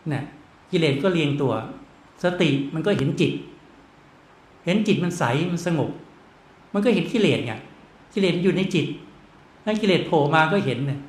[0.10, 0.24] เนี่ย
[0.72, 1.54] กิเลสก็เรียงตัว
[2.24, 3.32] สติมันก็เห็นจิต
[4.66, 5.90] เห็นจิตมันใสมันสงบ
[6.74, 7.54] มันก็เห็นกิเลสไง
[8.14, 8.86] กิเลสอยู่ในจิต
[9.64, 11.00] ถ้ากิเลสโผล่มาก็เห็นเนี่ย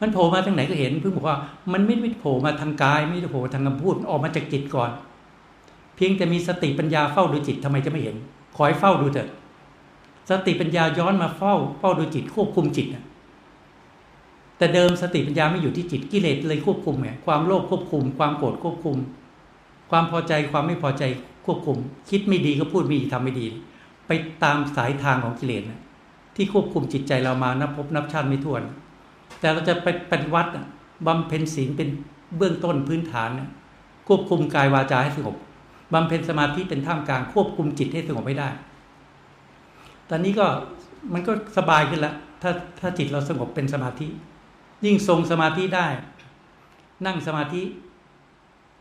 [0.00, 1.36] มันโผล่มาทางไหนก็เห็นเพิ่งบอกว่า
[1.72, 4.90] มันไม่ไม่โผล่มาทางกาย ไม่ได้โผล่ทางคำพูดออกมาจากจิตก่อน
[5.96, 8.16] เพียงแต่มีสติปัญญาเฝ้าดูจิตทำไมจะไม่เห็น
[8.56, 9.28] คอยเฝ้าดูเถอะ
[10.28, 12.86] สติปัญญาย้อนมาเฝ้าเฝ้าดูจิตควบคุมจิต
[14.58, 18.96] แต่เดิมสติปัญญาไม่อยู่ที่จิตกิเลสเลยควบคุมไงความโลภควบคุม ความโกรธควบคุม
[19.90, 21.02] ความพอใจความไม่พอใจ
[21.46, 21.76] ควบคุม
[22.10, 23.46] คิดไม่ดีก็พูดไม่ดีทำไม่ดี
[24.06, 24.10] ไป
[24.42, 25.80] ตามสายทางของกิเลสนะ
[26.36, 28.62] ที่ควบคุมจิตใจเรามานับพบนับชาติไม่ถ้วน
[29.40, 30.50] แต่เราจะไปปฏิวัติ
[31.06, 31.88] บำเพ็ญศีลเป็น
[32.36, 33.48] เบื้องต้นพื้นฐานนะ
[34.08, 35.36] ควบคุมกายวาจาให้สงบ
[35.92, 38.48] บำเพ็ญสมาธิเป็นท่ามกลางควบคุมจิตให้สงบไม่ได้
[40.10, 40.46] ตอนนี้ก็
[41.12, 44.06] มันก็สบายขึ้นล้วถ้าถ้าจิตเราสงบเป็นสมาธิ
[44.84, 45.86] ยิ่งทรงสมาธิได้
[47.06, 47.62] นั่งสมาธิ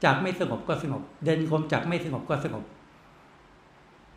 [0.04, 2.64] จากไม่สงบก็สงบ เดินคมจากไม่สงบก็สงบ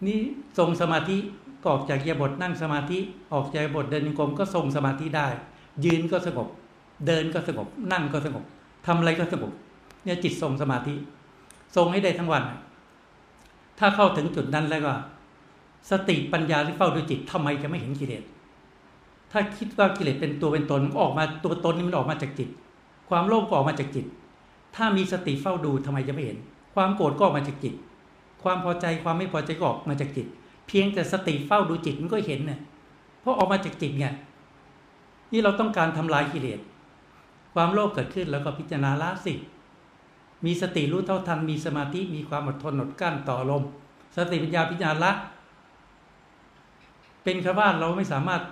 [0.06, 0.18] นี่
[0.58, 1.16] ทรงสมาธิ
[1.62, 2.98] ก็ออกจากยาบทนั่งสมาธิ
[3.34, 5.28] ออกจากบทเดินกรมก็ทรงสมาธิได้
[5.84, 6.48] ยืนก็สงบ
[7.06, 8.44] เดินก็สงบ นั่งก็สงบ
[8.86, 9.52] ทำอะไรก็สงบ
[10.04, 10.94] เนี่ยจิตทรงสมาธิ
[11.76, 12.44] ทรงให้ได้ทั้งวัน
[13.78, 14.92] ถ้าเข้าถึงจุดนั้นแล้วก็
[15.90, 18.22] สติปัญญาที่เฝ้าดูจิตทำไมจะไม่เห็นกิเลส
[19.32, 22.48] ถ้าคิดว่ากิเลสเป็นตัวเป็นตนออกมาตัวตนนี้มันออกมาจากจิต
[23.08, 24.06] ความโลภก็ออกมาจากจิต
[24.76, 26.38] ถ้ามีสติเฝ้าดูทำไมจะไม่เห็น
[26.74, 27.74] ความโกรธก็ออกมาจากจิต
[28.42, 30.26] ความพอใจความไม่พอใจก็ออกมาจากจิต
[30.66, 32.58] เพียงแต่สติเฝ้าดูจิตมันก็เห็นเนี่ย
[33.20, 34.06] เพราะออกมาจากจิตไง
[35.32, 36.60] นี่เราต้องการทำลายกิเลส
[37.54, 39.32] ความโลภเกิดขึ้นแล้วก็พิจารณาละสิ
[40.44, 43.62] มีสติรู้เท่าทัน มีสมาธิ มีความอดทนอดกั้นต่อลม
[44.16, 45.12] สติปัญญาพิจารณาละ
[47.24, 48.42] เป็นคำว่าเราไม่สามารถ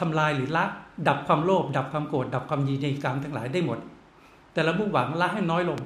[0.00, 0.64] ทำลายหรือละ
[1.08, 3.78] ดับความโลภดับความโกรธดับความยินดีกรรมทั้งหลายได้หมด
[4.52, 5.78] แต่เรามุ่งหวังละให้น้อยลง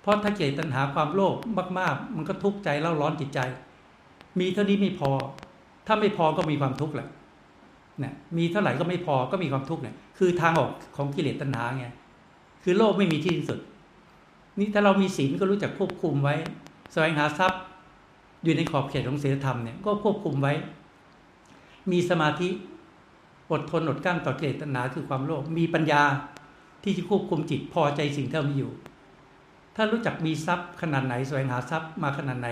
[0.00, 1.34] เพราะถ้าเกิดตัณหาความโลภ
[1.78, 3.38] มาก ๆ มันก็ทุกข์ใจเล่าร้อนจิตใจ
[4.40, 5.10] มีเท่านี้ไม่พอ
[5.86, 7.08] ถ้าไม่พอก็มีความทุกข์แหละ
[8.00, 11.86] เนี่ยมีเท่าไหร่ก็ไม่พอก็มีความทุกข์เนี่ยคือทางออกของกิเลสตัณหาไง
[12.62, 13.60] คือโลภไม่มีที่สิ้นสุด
[14.58, 16.34] นี่ถ้าเรามีศีลก็รู้จักควบคุมไว้
[16.92, 17.60] แสวงหาทรัพย์
[18.44, 20.52] อยู่ในขอบเขตของศีลธรรมเนี่ยก็ควบคุมไว้
[21.90, 22.48] มีสมาธิ
[23.50, 26.02] อดทนอดกั้นต่อกิเลสตัณหาคือความโลภมีปัญญา
[26.82, 28.72] ที่จะควบคุมจิตพอใจสิ่งที่ามีอยู่
[29.76, 32.48] ถ้ารู้จักมีทรัพย์ขนาดไหนแสวงหาทรัพย์มาขนาดไหน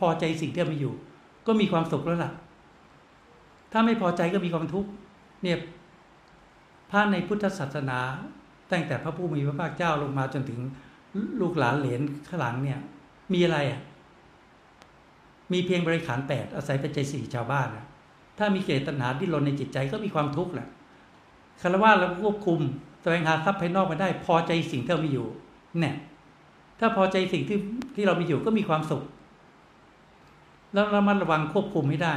[0.00, 0.94] พอใจสิ่งที่ามีอยู่
[1.46, 2.32] ก็มีความสุขแล้วล่ะ
[3.72, 4.90] ถ้าไม่พอใจก็มีความทุกข์
[5.42, 5.58] เนี่ย
[6.90, 7.98] พระในพุทธศาสนา
[8.70, 10.60] ตั้งแต่พระผู้มีพระภาคเจ้าลงมาจนถึง
[11.40, 12.78] ลูกหลานเหลนข้างหลังเนี่ย
[13.32, 13.80] มีอะไรอะ
[15.52, 17.86] มีเพียงบริขารแปดอาศัยปัจจัยสี่ชาวบ้านนะ
[18.42, 20.68] ถ้ามีเกตตัณหาที่ลนในจิตใจก็มีความทุกข์แหละ
[21.62, 22.60] คารวะเราควบคุม
[23.02, 25.26] แสวงหาทรัพย์ภายนอกมาได้ พอใจสิ่งที่เรามีอยู่
[25.80, 25.94] เนี่ย
[26.80, 27.58] ถ้าพอใจสิ่งที่
[27.94, 29.02] ที่เรามีอยู่ก็มีความสุข
[30.74, 32.14] แล้วเรามาระวังควบคุมให้ได้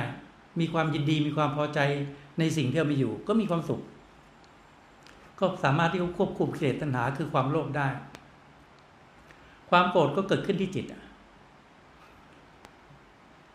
[0.59, 1.79] มีความยินดีมีความพอใจ
[2.39, 3.81] ในสิ่งที่เรามีอยู่ ก็มีความสุข
[5.39, 7.87] ก็สามารถที่จะควบคุมเกตตัณหาคือความโลภได้
[9.69, 10.85] ความโกรธก็เกิดขึ้นที่จิต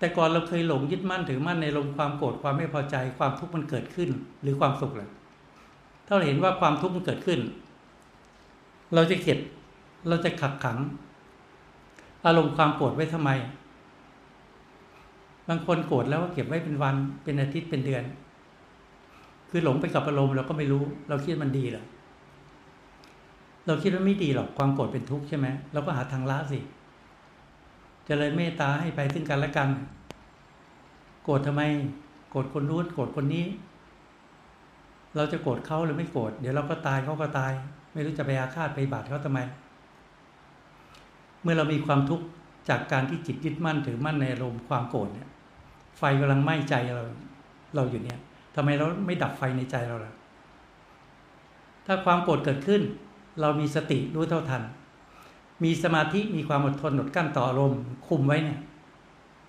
[0.01, 4.09] แต่ก่อนเราเคยหลงยึดมั่นถือมั่นในลมความโกรธความไม่พอใจความทุกข์มันเกิดขึ้น
[4.43, 5.11] หรือความสุขแหละ
[6.07, 7.41] ถ้าเราเห็นว่าความทุกข์มันเกิดขึ้น
[8.95, 9.39] เราจะเข็ด
[10.09, 10.79] เราจะขัดขัง
[12.27, 13.31] อารมณ์ความโกรธไว้ทำไม
[15.49, 18.05] บางคนโกรธแล้วก็เก็บไว้เป็นวัน เป็นอาทิตย์เป็นเดือน
[19.51, 21.85] คือหลงไปกับอารมณ์เราก็ไม่รู้ เราคิดมันดีหรอ
[23.67, 26.59] เราคิดว่าไม่ดีหรอกความโกรธเป็นทุกข์ใช่ไหมเราก็หาทางละสิ
[28.09, 29.69] จริญเมตตาให้ไปซึ่งกันและกัน
[31.25, 31.63] โกรธทำไม
[32.31, 33.47] โกรธคนนู้นโกรธคนนี้
[35.17, 37.53] เราจะโกรธเขาหรือไม่โกรธเดี๋ยวเราก็ตายเขาก็ตาย
[37.93, 39.39] ไม่รู้จะไปอาฆาตไปบาดเขาทำไม
[41.43, 42.25] เมื่อเรามีความทุกข์
[42.69, 45.29] จากการที่จิตยึดมั่นถือมั่นในอารมณ์ความโกรธเนี่ย
[45.99, 47.05] ไฟกำลังไหม้ใจเรา
[47.75, 48.19] เราอยู่เนี่ย
[48.55, 50.13] ทำไมเราไม่ดับไฟในใจเราล่ะ
[51.87, 52.83] ถ้าความโกรธเกิดขึ้น
[53.41, 54.63] เรามีสติรู้เท่าทัน
[55.65, 58.59] มีสมาธิมีความอดทนอดกั้นต่ออารมณ์คุมไว้เนี่ย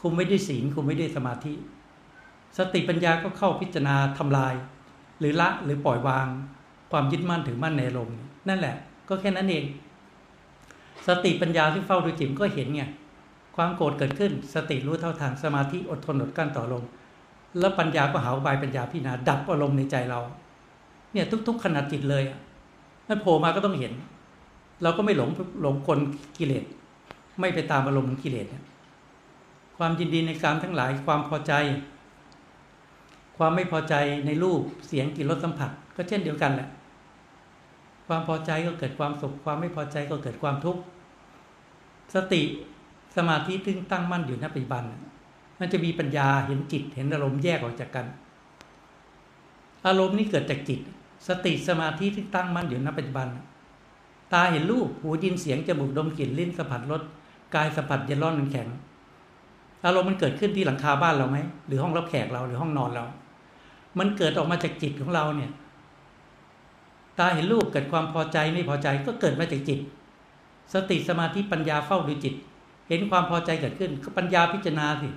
[0.01, 1.53] คุมไว้ด้วยศีลคุมไว้ด้วยสมาธิ
[2.57, 4.53] สติปัญญาก็เข้าพิจารณาทำลาย
[5.19, 6.27] หรือละหรือปล่อยวาง
[6.91, 8.17] ความยึดมั่นถือมั่นในอารมณ์
[8.49, 8.75] นั่นแหละ
[9.09, 9.65] ก็แค่นั้นเอง
[11.07, 12.83] สติปัญญาที่เฝ้าดูจิตก็เห็นไง
[13.55, 16.83] ความโกรธเกิดขึ้น สติรู้เท่าทางสมาธิอดทนอดกั้นต่อลม
[17.59, 20.21] แล้วปัญญาก็หาบายปัญญาพิจารณาดับอารมณ์ในใจเรา
[21.13, 22.23] เนี่ยทุก ๆ ขณะจิตเลย
[23.07, 23.93] นั่นโผล่มาก็ต้องเห็น
[24.83, 25.29] เราก็ไม่หลง
[25.61, 25.99] หลงคน
[26.37, 26.63] กิเลส
[27.39, 28.63] ไม่ไปตามอารมณ์ของกิเลสเนี่ย
[29.77, 31.53] ความยินดีในการทั้งหลายความพอใจ
[33.37, 36.67] ความไม่พอใจในรูปเสียงกลิ่นรสสัมผัส ก็เช่นเดียวกันแหละ
[38.07, 40.81] ความพอใจก็เกิดความสุข ความไม่พอใจก็เกิดความทุกข์
[42.15, 42.41] สติ
[43.15, 44.83] สมาธิตึงตั้งมั่นอยู่ณปัจจุบัน
[45.59, 48.05] มันจะมีปัญญาเห็นจิตเห็นอารมณ์แยกออกจากกัน
[49.87, 50.79] อารมณ์นี้เกิดจากจิต
[51.27, 53.27] สติสมาธิที่ตั้งมั่นอยู่ณปัจจุบัน
[54.33, 57.01] ตาเห็นรูปหูดินเสียงจมูกดมกลิ่นลิ้นสัมผัสรส
[57.55, 58.67] กายสัมผัสเย็นร้อนมันแข็ง
[59.85, 63.05] อารมณ์มันเกิดขึ้นที่หลังคาบ้านเราไหมหรือห้องรับแขกเราหรือห้องนอนเรา
[63.99, 65.51] มันเกิดออกมาจากจิตของเราเนี่ย
[67.19, 69.79] ตาเห็นรูปเกิดความพอใจไม่พอใจก็เกิดมาจากจิต
[70.73, 72.33] สติสมาธิปัญญาเฝ้าดูจิต
[72.89, 75.09] เห็นความพอใจเกิดขึ้นก็ปัญญาพิจารณาสิ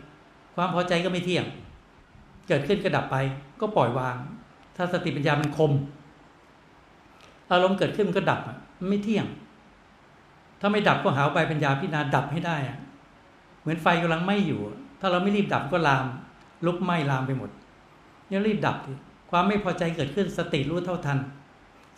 [0.54, 1.44] ความพอใจก็ไม่เที่ยง
[2.48, 3.16] เกิดขึ้นก็ดับไป
[3.60, 4.16] ก็ปล่อยวาง
[4.76, 5.72] ถ้าสติปัญญามันคม
[7.52, 8.40] อารมณ์เกิดขึ้นมันก็ดับ
[8.88, 9.26] ไม่เที่ยง
[10.60, 12.78] ถ้าไม่ดับก็หาไปปัญญาพิจารณาดับให้ได้อะ
[13.60, 14.60] เหมือนไฟกำลังไหม้อยู่
[15.00, 16.04] ถ้าเราไม่รีบดับก็ลาม
[16.66, 17.50] ลุกไหม้ลามไปหมด
[18.32, 18.76] ยังรีบดับ
[19.30, 21.18] ความไม่พอใจเกิดขึ้นสติรู้เท่าทัน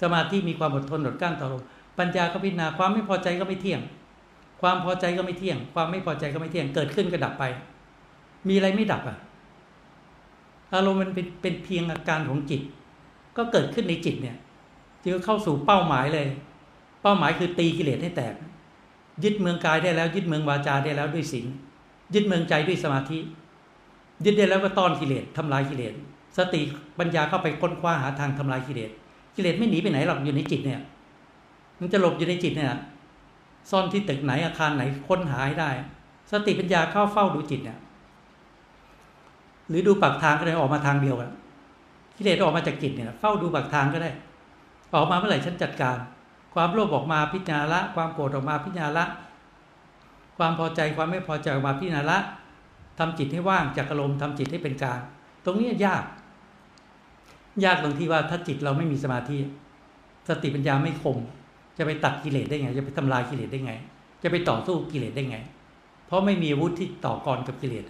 [0.02, 1.62] สมาธิมีความอดทนอดกั้นต่อลม
[1.98, 3.80] ปัญญาก็พิจารณาความไม่พอใจก็ไม่เที่ยง
[4.60, 7.44] ความพอใจก็ไม่เที่ยง ความไม่พอใจก็ไม่เที่ยงเกิดขึ้นก็ดับไป
[8.48, 9.18] มีอะไรไม่ดับอะ
[10.74, 12.60] อารมณ์มันเป็นเป็นเพียงอาการของจิต
[13.36, 14.36] ก็เกิดขึ้นในจิตเนี่ย
[15.02, 16.26] จึงเข้าสู่เป้าหมายเลย
[17.06, 18.34] ป้าหมายคือตีกิเลสให้แตก
[19.24, 21.46] ยึดเมืองกายได้แล้ว ยึดเมืองวาจาได้แล้วด้วยศีล
[22.14, 23.18] ยึดเมืองใจด้วยสมาธิ
[24.24, 25.94] ยึดได้แล้วก็ต้อนกิเลสทำลายกิเลส
[26.36, 26.60] สติ
[26.98, 28.90] ปัญญาเข้าไปค้นคว้าหาทางทำลายกิเลส
[29.34, 30.80] กิเลสไม่หนีไปไหนหรอกอยู่ในจิตเนี่ย
[31.80, 32.72] มันจะหลบอยู่ในจิตเนี่ย
[33.70, 35.70] ซ่อนที่ตึกไหนอาคารไหนค้นหาให้ได้
[36.30, 37.78] สติปัญญาเข้าเฝ้าดูจิตเนี่ย
[39.68, 41.30] หรือดูปากทางก็ได้ออกมาทางเดียวกัน
[42.16, 44.10] กิเลสออกมาจากจิตเนี่ยเฝ้าดูปากทางก็ได้
[44.94, 45.96] ออกมาเมื่อไหร่ฉันจัดการ
[46.58, 49.04] ความโลภออกมาพิจารณาละความโกรธออกมาพิจารณาละ
[50.38, 52.18] ความพอใจความไม่พอใจออกมาพิจารณาละ
[52.98, 55.00] ทำจิตให้ว่างจากอารมณ์ทำจิตให้เป็นกลาง
[55.44, 56.04] ตรงนี้ยาก
[57.64, 59.38] ยากตรงที่ว่าถ้าจิตเราไม่มีสมาธิ
[60.28, 61.18] สติปัญญาไม่คม
[61.78, 63.72] จะไปตัดกิเลสได้ไง จะไปทำลายกิเลสได้ไง
[64.22, 65.38] จะไปต่อสู้กิเลสได้ไง
[66.06, 67.84] เพราะไม่มีอาวุธที่ต่อกรกับกิเลส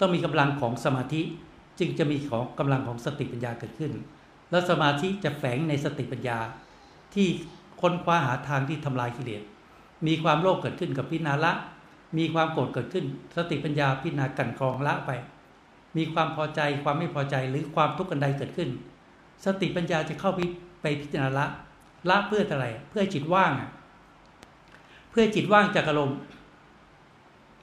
[0.00, 1.22] ต้องมีกำลังของสมาธิ
[1.78, 3.92] จึงจะมีของกำลังของสติปัญญาเกิดขึ้น
[4.50, 6.38] แล้วสมาธิจะแฝงในสติปัญญา
[7.14, 7.28] ที่
[7.80, 9.42] ค้นคว้าหาทางที่ทำลายกิเลส
[10.06, 11.52] มีความโลภเกิดขึ้นกับพิณาละ
[12.18, 13.04] มีความโกรธเกิดขึ้น
[13.36, 15.10] สติปัญญาพิจารณากันกรองละไป
[15.96, 18.68] มีความพอใจความไม่พอใจหรือความทุกข์อันใดเกิดขึ้น
[19.44, 20.32] สติปัญญาจะเข้า
[20.82, 21.46] ไปพิจารณาละ
[22.10, 23.52] ละเพื่ออะไร เพื่อจิตว่าง
[25.10, 26.18] เพื่อจิตว่างจากอารมณ์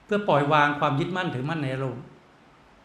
[0.06, 2.04] เพื่อปล่อยวางความยึดมั่นถือมั่นในอารมณ์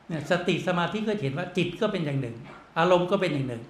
[0.09, 2.37] เนี่ยสติสมาธิก็เห็นว่าจิตก็เป็นอย่างหนึ่ง
[2.79, 3.63] อารมณ์ก็เป็นอย่างหนึ่ง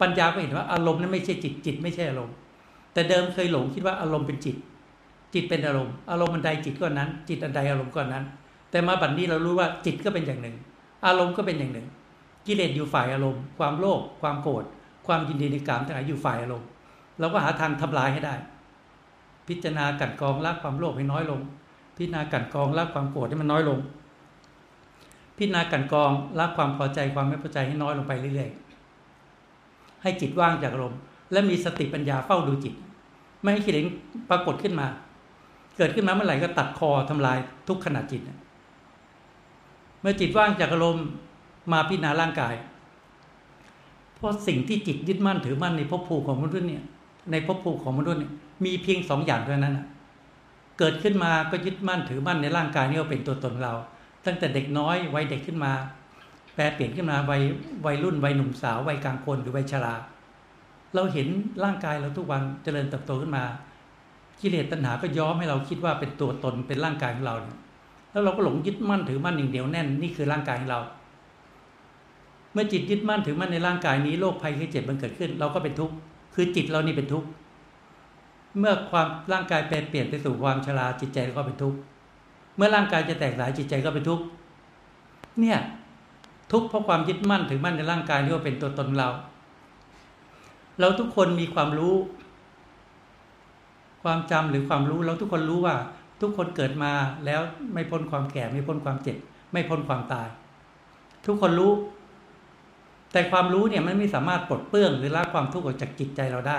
[0.00, 2.34] ปัญญาก็เห็นว่าอารมณ์นั้นไม่ใช่จิตจิตไม่ใช่อารมณ์
[2.94, 4.56] แต่เดิมเคยหลงคิดว่าอารมณ์เป็นจิต
[5.34, 8.24] จิตเป็นอารมณ์ อารมณ์อันใดจิตก็นั้น จิตอันใดอารมณ์ก็นั้น
[8.70, 10.56] แต่มาบัดนนี้เรารู้ว่าจิตก็เป็นอย่างหนึ่ง
[11.06, 11.86] อารมณ์ก็เป็นอย่างหนึ่ง
[12.46, 14.64] กิเลสอยู่ฝ่ายอารมณ์ ความโลภความโกรธ
[15.06, 16.68] ความยินดีในกามทั้งหลายอยู่ฝ่ายอารมณ์
[17.18, 18.34] เราก็หาทางทำลายให้ได้
[19.48, 21.40] พิจารณากัดกองละความโลภให้น้อยลง
[21.96, 23.78] พิจารณากัดกองละความโกรธให้มันน้อยลง
[25.36, 31.00] พิจารณากัดกองละความพอใจความไม่พอใจให้น้อยลงไปเรื่อยๆให้จิตว่างจากอารมณ์
[31.32, 32.74] และมีสติปัญญาเฝ้าดูจิต
[33.44, 33.84] ไม่ให้กิเลส
[34.30, 34.86] ปรากฏขึ้นมา
[35.76, 38.22] เกิดขึ้นมาเมื่อไหร่ก็ตัดคอทำลายทุกขณะจิต
[40.00, 41.06] เมื่อจิตว่างจากอารมณ์
[41.72, 42.54] มาพิจารณาร่างกาย
[44.14, 46.84] เพราะสิ่งที่จิตยึดมั่นถือมั่นในภพภูมิของมนุษย์เนี่ย
[47.30, 48.20] ในภพภูมิของมนุษย์
[48.64, 49.86] มีเพียงสองอย่างเท่านั้นนะ
[50.78, 53.72] เกิดขึ้นมาก็ยึดมั่นถือมั่นในร่างกายนี้ว่าเป็นตัวตนเรา
[54.26, 55.72] ตั้งแต่เด็กน้อยวัยเด็กขึ้นมา
[56.54, 57.42] แปลเปลี่ยนขึ้นมาวัย
[57.86, 59.94] วัยรุ่นวัยหนุ่มสาววัยกลางคนหรือวัยชรา
[60.94, 61.28] เราเห็น
[61.64, 63.44] ร่างกายเราทุกวันเจริญเติบโตขึ้นมา
[64.40, 67.36] กิเลสตัณหาก็ย้อมให้เราคิดว่าเป็นตัวตนเป็นร่างกายของเรา
[68.12, 70.80] แล้วเราก็หลงยึดมั่นถือมั่นอย่างเดียวแน่นนี่คือร่างกายของเรา
[72.52, 75.94] เมื่อจิตยึดมั่นถือมั่นในร่างกายนี้โรคภัยไข้เจ็บมันเกิดขึ้น เราก็เป็นทุกข์
[76.34, 77.28] คือจิตเรานี่เป็นทุกข์
[78.58, 81.78] เมื่อความร่างกายแปลเปลี่ยนไปสู่ความชราจิตใจก็เป็นทุกข์
[82.56, 84.24] เมื่อร่างกายจะแตกสลายจิตใจก็เป็นทุกข์
[85.40, 85.58] เนี่ย
[86.52, 89.08] ทุกข์เพราะความยึดมั่นถือมั่นในร่างกายที่ว่าเป็นตัวตนเรา
[90.80, 91.94] เราทุกคนมีความรู้
[94.02, 95.76] ความจำหรือความรู้ เราทุกคนรู้ว่า
[96.20, 96.92] ทุกคนเกิดมา
[97.26, 97.40] แล้ว
[97.72, 99.16] ไม่พ้นความแก่ ไม่พ้นความเจ็บ
[99.52, 100.28] ไม่พ้นความตาย
[101.26, 101.72] ทุกคนรู้
[103.12, 106.58] แต่ความรู้เนี่ยมันไม่สามารถปลดเปลื้องหรือละความทุกข์ออกจากจิตใจเราได้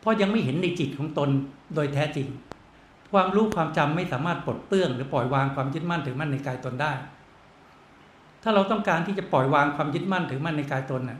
[0.00, 1.30] เพราะยังไม่เห็นในจิตของตน
[1.74, 2.26] โดยแท้จริง
[3.12, 6.92] ความรู้ความจำไม่สามารถปลดเปลื้อง หรือปล่อยวางความยึดมั่นถือมั่นในกายตนได้
[8.42, 11.18] ถ้าเราต้องการที่จะปล่อยวางความยึดมั่นถือมั่นในกายตนน่ะ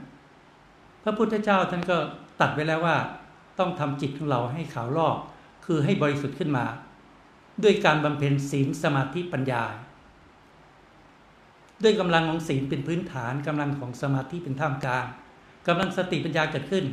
[1.03, 1.97] พระพุทธเจ้าท่านก็
[2.41, 2.97] ตัดไว้แล้วว่า
[3.59, 5.15] ต้องทำจิตของเราให้ขาวลอก
[5.65, 6.65] คือให้บริสุทธิ์ขึ้นมา
[7.63, 9.63] ด้วยการบำเพ็ญศีลสมาธิปัญญา
[11.83, 15.05] ด้วยกำลังของศีลเป็นพื้นฐานกำลังของสมาธิเป็นท่ามกลาง
[15.67, 16.85] กำลังสติปัญญาเกิดขึ้น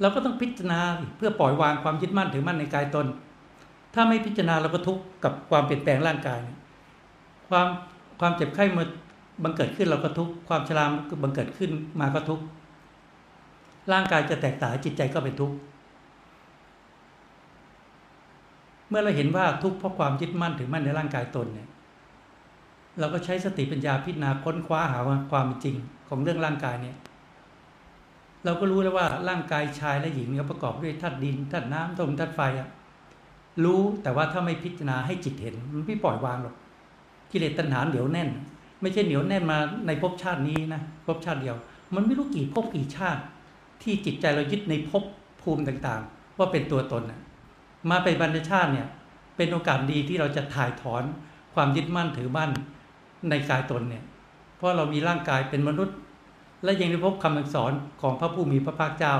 [0.00, 0.80] เราก็ต้องพิจารณา
[1.16, 3.06] เพื่อปล่อยวางความยึดมั่นถือมั่นในกายตน
[3.94, 6.40] ถ้าไม่พิจารณาเราก็ทุกข์กับความเปลี่ยนแปลงร่างกาย
[7.48, 7.68] ความ
[8.20, 8.86] ความเจ็บไข้มื่อ
[9.42, 10.84] บังเกิดขึ้นเราก็ทุกข์ความชรา
[11.22, 12.44] บังเกิดขึ้นมาก็ทุกข์
[13.92, 15.56] ร่างกายจะแตกต่างจิตใจก็เป็นทุกข์
[18.88, 21.68] เมื่อเราเห็นว่าทุกข์เพราะความยึดมั่นถือมั่นในร่างกายตนเนี่ย
[22.98, 24.98] เราก็ใช้สติปัญญาพิจารณาค้นคว้าหา
[25.30, 25.76] ความจริง
[26.08, 26.96] ของเรื่องร่างกายเนี่ย
[28.44, 32.68] เราก็รู้แล้วว่าร่างกายชายและหญิงเนี่ยประกอบด้วยธาตุดินธาตุน้ำธาตุลมธาตุไฟอะ
[33.64, 36.54] รู้แต่ว่าถ้าไม่พิจารณาให้จิตเห็น มันไม่ปล่อยวางหรอก
[37.30, 38.28] กิเลสตัณหาเหนียวแน่น
[38.82, 41.56] ไม่ใช่เหนียวแน่นมาในภพชาตินี้นะภพชาติเดียว
[41.94, 43.20] มันไม่รู้กี่ภพกี่ชาติ
[43.82, 45.04] ที่จิตใจเรายึดในภพ
[45.42, 47.02] ภูมิต่างๆ ว่าเป็นตัวตน
[47.90, 48.88] มาเป็นบรรพชาติเนี่ย
[49.36, 51.02] เป็นโอกาสดีที่เราจะถ่ายถอน
[51.54, 52.50] ความยึดมั่นถือมั่น
[53.30, 54.04] ในกายตนเนี่ย
[54.56, 55.96] เพราะเรามีร่างกายเป็นมนุษย์
[56.64, 59.14] และยังได้พบคำสอนของพระผู้มีพระภาคเจ้า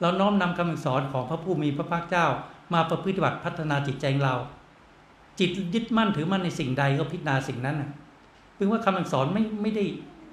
[0.00, 2.26] เราน้อมนำคำสอนของพระผู้มีพระภาคเจ้า
[2.74, 4.34] มาประพฤติบัติพัฒนาจิตใจเรา
[5.38, 7.90] จิตยึดมั่นถือมั่นในสิ่งใดก็พิจารณาสิ่งนั้นนะ
[8.54, 9.84] เพียงว่าคำสอนไม่ไม่ได้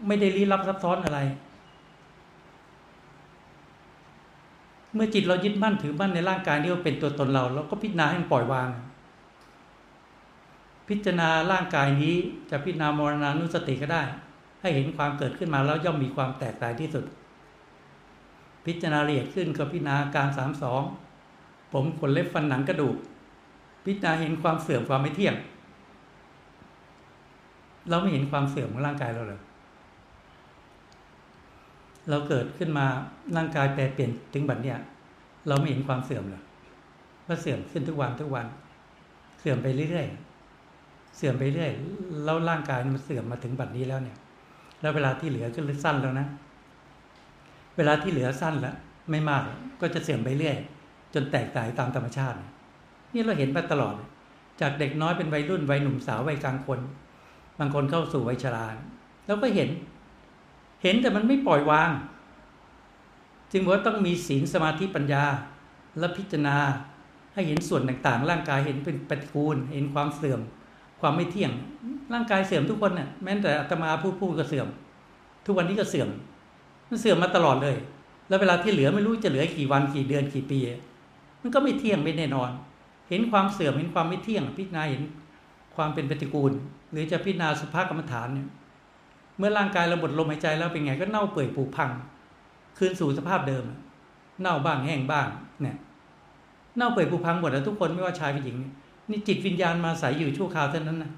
[0.08, 1.20] ไม่ได้ลี้ลับซับซ้อนอะไร
[4.98, 8.70] เมื่อจิตเรายึดมั่นถือมั่นในร่างกายนี้ว่าเป็นตัวตนเรา เราก็พิจารณาให้มันปล่อยวาง
[10.90, 12.16] พิจารณาร่างกายนี้
[12.50, 14.04] จะพิจารณามรณานุสติก็ได้
[14.62, 17.06] ให้เห็นความเกิดขึ้นมาแล้วย่อมมีความแตกต่างที่สุด
[18.66, 20.82] พิจารณาละเอียดขึ้นก็พิจารณาการสามสอง
[21.74, 22.96] ผมขนเล็บฟันหนังกระดูก
[23.86, 25.36] พิจารณาเห็นความเสื่อมความไม่เที่ยง
[27.90, 29.42] เราไม่เห็นความเสื่อมของร่างกายเราเลย
[32.10, 32.86] เราเกิดขึ้นมา
[33.36, 34.78] ร่างกายแปรเปลี่ยนถึงบัดเนี้ย
[35.48, 36.44] เราไม่เห็นความเสื่อมเลย
[37.28, 38.46] ว่าเสื่อมขึ้นทุกวันทุกวัน
[39.40, 41.72] เสื่อมไปเรื่อยๆเสื่อมไปเรื่อย
[42.26, 44.18] แล้วร่างกายมันเสื่อมมาถึงบัดนี้แล้วเนี่ย
[44.82, 46.28] แล้วเวลาที่เหลือก็สั้นแล้วนะ
[47.78, 48.76] เวลาที่เหลือสั้นแล้ว
[49.12, 49.44] ไม่มาก
[49.82, 50.58] ก็จะเสื่อมไปเรื่อย
[51.14, 52.38] จนแตกตายตามธรรมชาติ
[53.14, 53.96] นี่เราเห็นมาตลอด
[54.62, 56.80] จากเด็กน้อยเป็นวัยรุ่นวัยหนุ่มสาววัยกลางคน
[57.60, 58.66] บางคนเข้าสู่วัยชรา
[59.26, 59.70] แล้วก็เห็น
[60.84, 61.90] เห็นแต่มันไม่ปล่อยวาง
[63.52, 65.24] จึงว่าต้องมีศีลสมาธิปัญญา
[66.00, 66.58] และพิจารณา
[67.34, 70.40] ให้เห็นส่วนต่างๆ ร่างกายเห็นเป็นปฏิกูล เห็นความเสื่อม
[71.02, 71.52] ความไม่เที่ยง
[72.14, 74.68] ร่างกายเสื่อมทุกคนเนะ่ยแม้แต่อาตมาพูดพูดก็เสื่อม
[75.46, 76.10] ทุกวันนี้ก็เสื่อม
[76.90, 77.78] มันเสื่อมมาตลอดเลย
[78.28, 80.60] แล้วเวลาที่เหลือไม่รู้จะเหลือกี่วันกี่เดือนกี่ปี
[81.42, 82.50] มันก็ไม่เที่ยงไม่แน่นอน
[83.10, 85.04] เห็นความเสื่อมเห็นความไม่เที่ยง พิจารณาเห็น
[85.76, 86.52] ความเป็นปฏิกูล
[86.92, 88.48] หรือจะพิจารณาสุภาพกรรมฐานเนี่ย
[89.38, 91.92] เมื่อร่างกายเราหมดลมหายใจแล้วเป็นไงก็เน่าเปื่อยผุพัง
[92.78, 93.64] คืนสู่สภาพเดิม
[94.42, 95.28] เน่าบ้างแห้งบ้าง
[95.62, 95.76] เนี่ย
[96.78, 98.58] เน่าเปื่อยผุพังหมดแล้วทุกคนไม่ว่าชายเป็นหญิง
[99.10, 101.12] นี่จิตวิญญาณมาใส่อยู่ชั่วคราวเท่านั้นนะ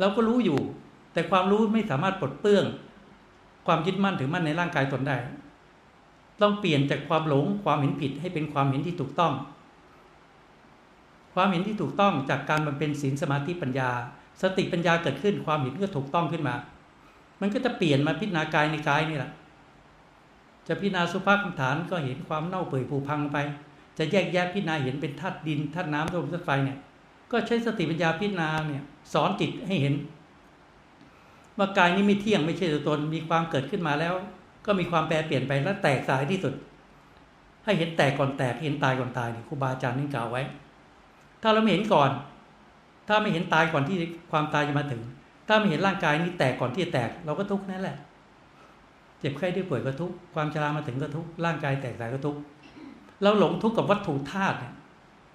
[0.00, 0.58] เราก็รู้อยู่
[1.12, 2.64] แต่ความรู้ไม่สามารถปลดเปลื้อง
[3.66, 5.16] ความยึดมั่นถือมั่นในร่างกายตนได้
[6.40, 9.32] ต้องเปลี่ยนจากความหลงความเห็นผิดให้เป็นความเห็นที่ถูกต้อง
[11.34, 13.90] ความเห็นที่ถูกต้องจากการมันเป็นศีลสมาธิปัญญา
[14.42, 16.54] สติปัญญาเกิดขึ้นความเห็นก็ถูกต้องขึ้นมา
[17.40, 19.30] มันก็จะเปลี่ยนมาพิจารณากายในกายนี่แหละ
[20.68, 23.36] จะพิจารณาสุภาพคำฐานก็เห็นความเน่าเปื่อยผุพังไป
[23.98, 26.78] จะแยกแยะพิจารณาเห็นเป็นธาตุดินธาตุน้ำลมธาตุไฟเนี่ย
[27.32, 29.94] ก็ใช้สติปัญญาพิจารณาเนี่ยสอนจิตให้เห็น
[31.58, 34.14] ว่ากายนี้ไม่เที่ยงไม่ใช่ตัวตนมีความเกิดขึ้นมาแล้ว
[34.66, 36.54] ก็มีความแปรเปลี่ยนไปและแตกสายที่สุด
[37.64, 40.42] ให้เห็นแตกก่อนแตกเห็นตายก่อนตายนี่ครูบาอาจารย์นี่กล่าวไว้
[41.42, 42.10] ถ้าเราไม่เห็นก่อน
[43.08, 43.96] ถ้าไม่เห็นตายก่อนที่
[44.30, 45.02] ความตายจะมาถึง
[45.48, 47.96] ถ้าไม่เห็นร่างกายนี้แตกก่อนที่จะแตก เราก็ทุกข์นั่นแหละ
[49.20, 52.40] เจ็บไข้ได้ป่วยก็ทุกข์ความชรามาถึงก็ทุกข์ร่างกายแตกสายก็ทุกข์
[53.22, 54.56] เราหลงทุกข์กับวัตถุธาตุ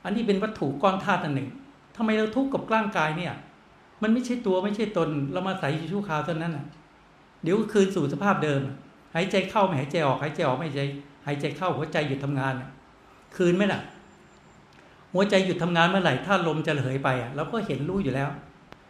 [0.05, 1.49] อันนี้เป็นวัตถุก้อนธาตุอันหนึ่ง
[1.95, 3.33] ทำไมเราทุกข์กับร่างกายเนี่ย
[4.01, 6.53] มันไม่ใช่ตัวไม่ใช่ตน เรามาใส่ชั่วคราวเท่านั้น
[7.43, 8.61] เดี๋ยวคืนสู่สภาพเดิม
[9.15, 10.81] หายใจเข้าไม่หายใจออกหายใจออกไม่หายใจ
[11.25, 12.53] หายใจเข้าหัวใจหยุดทำงาน
[13.35, 13.81] คืนไหมล่ะ
[15.13, 18.29] หัวใจหยุดทำงานเมื่อไหร่ถ้าลมจะเหยไปอะเราก็เห็นรู้อยู่แล้ว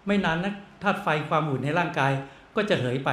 [0.07, 2.11] ไม่นานนักธาตุไฟความอุ่นในร่างกาย
[2.55, 3.09] ก็จะเหยไป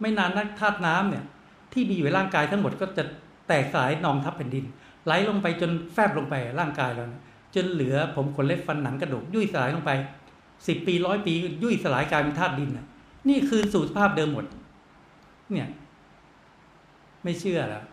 [0.00, 1.24] ไม่นานนักธาตุน้ำเนี่ย
[1.72, 3.04] ที่มีอยู่ในร่างกายทั้งหมดก็จะ
[3.48, 4.64] แตกสายนองทับแผ่นดิน
[5.06, 7.04] ไหลลงไปจนแฟบลงไปร่างกายเรา
[7.54, 9.92] จนเหลือผมขนเล็บฟันหนังกระดูกยุ่ยสลายลงไป
[10.66, 12.70] สิบปีร้อยปียุ่ยสลายกลายเป็นธาตุดิน
[13.28, 14.44] นี่คือสู่สภาพเดิมหมด
[15.52, 15.68] เนี่ย
[17.24, 17.84] ไม่เชื่อแล้ว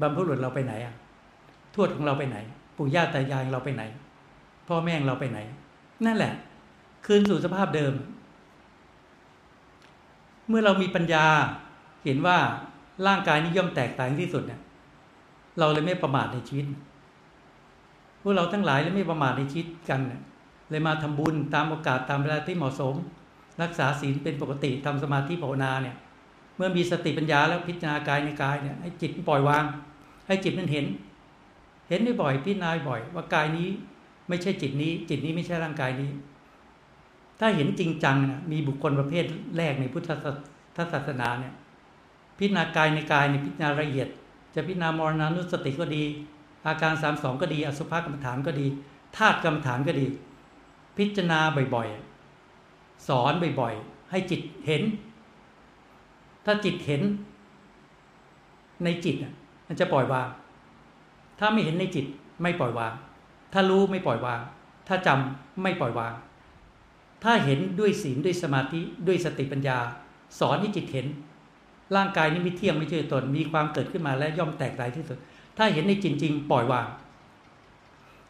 [0.00, 0.94] บรรพบุรุษเราไปไหนอะ
[1.74, 2.36] ทวดของเราไปไหน
[2.76, 3.82] ปู่ย่าตายายเราไปไหน
[4.68, 5.38] พ่อแม่เราไปไหน
[6.06, 6.32] นั่นแหละ
[7.06, 7.94] คืนสู่สภาพเดิม
[10.48, 11.26] เมื่อเรามีปัญญา
[12.04, 12.38] เห็นว่า
[13.06, 14.60] ร่างกายนี้ย่อมแตกต่างที่สุดเนี่ย
[15.58, 16.66] เราเลยไม่ประมาทในชีวิต
[18.22, 20.00] พวกเราทั้งหลายเลยไม่ประมาทในชีวิตกัน
[20.70, 22.94] เลยมาทำบุญตามโอกาสตามเวลาที่เหมาะสม
[23.62, 25.96] รักษาศีลเป็นปกติทำสมาธิภาวนาเนี่ย
[26.56, 29.64] เมื่อมีสติปัญญาแล้วพิจารณากายในกายเนี่ยให้จิตปล่อยวาง
[30.26, 30.86] ให้จิตมันเห็น
[31.88, 33.68] เห็นบ่อยพิจารณาบ่อย ว่ากายนี้
[34.28, 36.10] ไม่ใช่จิตนี้ จิตนี้ไม่ใช่ร่างกายนี้
[37.40, 39.24] ถ้าเห็นจริงจังนะมีบุคคลประเภท
[39.56, 40.10] แรกในพุทธ
[40.92, 41.54] ศาสนาเนี่ย
[42.38, 44.08] พิจารณากายในกายในพิจารณาละเอียด
[44.54, 46.02] จะพิจารณามรณานุสติก็ดี
[46.66, 48.66] อาการสามสองก็ดี อสุภกรรมฐานก็ดี
[49.16, 50.06] ธาตุกรรมฐานก็ดี
[50.96, 51.40] พิจารณา
[51.74, 54.82] บ่อยๆ สอนบ่อยๆ ให้จิตเห็น
[56.44, 57.02] ถ้าจิตเห็น
[58.84, 59.16] ในจิต
[59.66, 60.28] มันจะปล่อยวาง
[61.38, 62.06] ถ้าไม่เห็นในจิต
[62.42, 62.92] ไม่ปล่อยวาง
[63.52, 64.40] ถ้ารู้ไม่ปล่อยวาง
[64.88, 66.12] ถ้าจำไม่ปล่อยวาง
[67.24, 69.78] ถ้าเห็นด้วยศีลด้วยสมาธิด้วยสติปัญญา
[70.38, 71.06] สอนให้จิตเห็น
[71.96, 75.18] ร่างกายนี้ไม่เที่ยงไม่ใช่ตนมีความเกิดขึ้นมาและย่อมแตกตายที่สุด
[75.56, 76.86] ถ้าเห็นในจริงจริงปล่อยวาง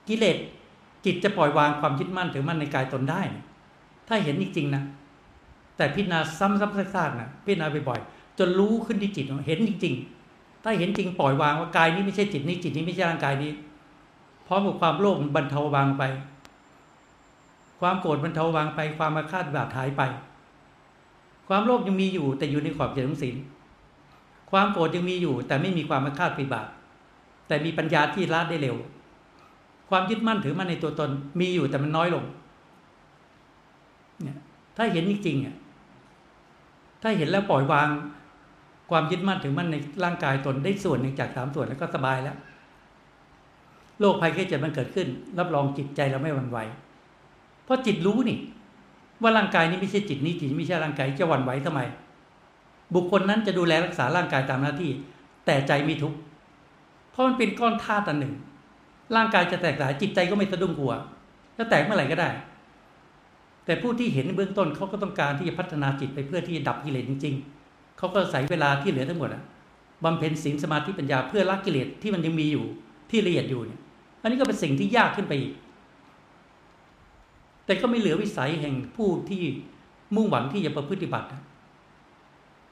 [0.09, 0.37] กิเลส
[1.05, 3.23] จิตจะปล่อยวางความยึดมั่นถือมั่นในกายตนได้
[4.09, 4.83] ถ้าเห็นจริงๆนะ
[5.77, 9.95] แต่พิจารณาซ้ำๆซากๆนะพิจารณาบ่อยๆจนรู้ขึ้นที่จิตเห็นจริง
[10.29, 13.53] ๆ ถ้าเห็นจริงปล่อยวางว่ากายนี้ไม่ใช่จิตนี้จิตนี้ไม่ใช่ร่างกายนี้
[14.47, 16.03] พร้อมกับความโลภบรรเทาบางไป
[17.81, 20.03] ความโกรธบรรเทาบางไปความมาคาดบาดหายไป
[21.49, 23.37] ความโลภยังมีอยู่แต่อยู่ในขอบเขตของศีล
[24.51, 26.67] ความโกรธยังมีอยู่ แต่ไม่มีความมาคาดปีบาท
[27.49, 28.77] แต่มีปัญญาที่ละได้เร็ว
[29.91, 31.11] ความยึดมั่นถือมั่นในตัวตน
[31.41, 32.25] มีอยู่แต่มันน้อยลง
[34.23, 34.39] เนี่ย
[34.77, 35.55] ถ้าเห็นจริงๆอะ
[37.03, 37.89] ถ้าเห็นแล้วปล่อยวาง
[38.91, 42.37] ความยึดมั่นถือมั่นในร่างกายตนได้ส่วนหนึ่งจากสามส่วนแล้วก็สบายแล้ว
[44.01, 45.09] โรคภัยแค่เจ็บมันเกิดขึ้น
[45.39, 46.59] รับรองจิตใจเราไม่หวั่นไหว
[47.67, 48.39] เพราะจิตรู้นี่
[49.23, 51.81] ว่าร่างกายนี้ไม่ใช่จิตนี้จิตไม่ใช่ร่างกายจะหวั่นไหวทำไม
[52.95, 54.91] บุคคลนั้นจะดูแลรักษาร่างกายตามหน้าที่
[55.47, 56.19] แต่ใจมีทุกข์
[57.11, 58.35] เพราะมันเป็นก้อนธาตุอันหนึ่ง
[59.17, 60.93] ร่างกายจะแตกสลายจิตใจก็ไม่สะดุ้งกลัว
[61.59, 62.29] จะแตกเมื่อไหร่ก็ได้
[63.65, 67.35] แต่ผู้ที่เห็นเบื้องต้นเขาก็ต้องการที่จะพัฒนาจิตไปเพื่อที่จะดับกิเลสจริง
[67.67, 69.31] ๆเขาก็ใส่เวลาที่เหลือทั้งหมด
[70.05, 72.65] บำเพ็ญศีลสมาธิปัญญาเพื่อละกิเลสที่มันยังมีอยู่
[73.11, 73.81] ที่ละเอียดอยู่เนี่ย
[74.23, 75.53] อันนี้ก็เป็นสิ่งที่ยากขึ้นไปอีก
[77.67, 79.43] แต่ก็ไม่เหลือวิสัยแห่งผู้ที่
[80.15, 81.29] มุ่งหวังที่จะประพฤติบัติ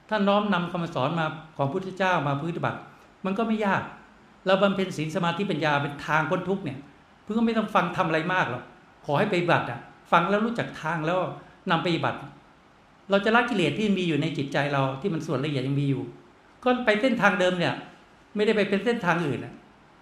[0.09, 1.25] ถ้าน้อมนำคำสอนมา
[1.57, 2.79] ของพุทธเจ้ามาปฏิบัติ
[3.25, 3.81] มันก็ไม่ยาก
[4.45, 6.79] เราบำเพ็ญศีลสมาธิปัญญาเป็นทางพ้นทุกเนี่ย
[7.23, 8.63] เพื่อไม่ต้องฟังทำอะไรมากหรอก
[9.05, 9.79] ขอให้ไปบัติอะ
[10.11, 11.19] ฟังแล้วรู้จักทางแล้ว
[11.71, 12.19] นำไปบัติ
[13.09, 16.03] เราจะละกิเลสที่มีอยู่ในจิตใจเราที่มันส่วนละเอียดยังมีอยู่
[16.63, 17.73] ก็ไปเส้นทางเดิมเนี่ย
[18.35, 19.53] ไม่ได้ไปเป็นเส้นทางอื่นนะ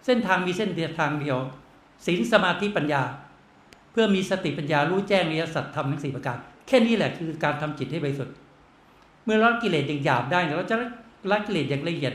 [0.05, 1.37] เส้นทางมีเส้นเดียวทางเดียว
[2.05, 3.01] ศีลสมาธิปัญญา
[3.93, 6.37] เพื่อมีสติปัญญารู้แจ้งในสัตธรรมทั้งสี่ประการ
[6.67, 8.35] แค่นี้แหละคือการทำจิตให้บริสุทธิ์
[9.25, 10.75] เมื่อละกิเลสอย่างหยาบได้เราจะ
[11.31, 12.13] ละกิเลสอย่างละเอียด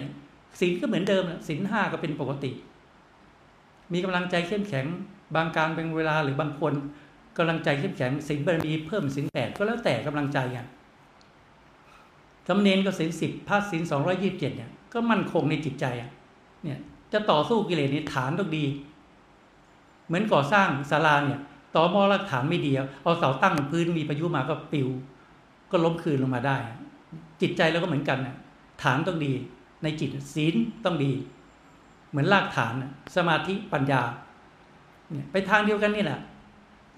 [0.61, 2.51] ศีลก็เหมือนเดิมศีลห้าก็เป็นปกติ
[3.93, 4.87] มีกำลังใจเข้มแข็ง
[5.37, 6.75] บางการเป็นเวลาหรือบางคน
[7.37, 10.67] กำลังใจเข้มแข็งศีลบารมีเพิ่มศีลแปดก็แล้วแต่กำลังใจอะ
[12.49, 16.11] สำเนียนก็ศีลสิบพาศีลสองร้อยยี่สิบเจ็ดเนี่ยก็มั่นคงในจิตใจอะ
[16.63, 16.79] เนี่ย
[17.13, 18.65] จะต่อสู้กิเลสนี่ฐานต้องดี
[20.07, 21.41] เหมือนก่อสร้างศาลาเนี่ย
[21.75, 24.89] ต่อมอรักฐานไม่ดีเอาเสาตั้งบนพื้นมีพายุมาก็ปิว
[25.71, 26.57] ก็ล้มคืนลงมาได้
[27.41, 28.37] จิตใจเราก็เหมือนกันนะ
[28.83, 29.33] ฐานต้องดี
[29.83, 30.55] ในจิตศีล
[30.85, 31.11] ต้องดี
[32.11, 32.75] เหมือนรากฐาน
[33.17, 34.03] สมาธิปัญญา
[35.11, 36.21] เนี่ยไปทางเดียวกันนี่แหละ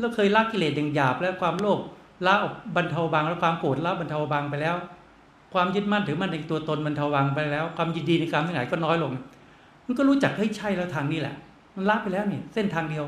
[0.01, 1.81] เราเคยละกิเลสอย่างหยาบแล้วความโลภ
[2.27, 2.35] ละ
[2.77, 4.77] บรรเทาบางแล้วความโกรธละบรรเทาบางไปแล้ว
[5.55, 9.13] ความยึดมั่นถือมั่นในตัวตนบรรเทาบางไปแล้ว ความยินดีในการทั้งหลายก็น้อยลง
[9.87, 11.35] มันก็รู้จักเฮ้ยใช่แล้วทางนี้แหละ
[11.77, 13.05] มันละไปแล้วเนี่ยเส้นทางเดียว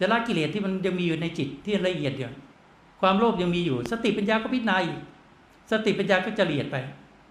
[0.00, 2.28] จะละกิเลสที่มันยังมีอยู่ในจิตที่ละเอียดอยู่
[3.00, 4.76] ความโลภยังมีอยู่ สติปัญญาก็พิจารณา
[5.70, 6.76] สติปัญญาก็จะละเอียดไป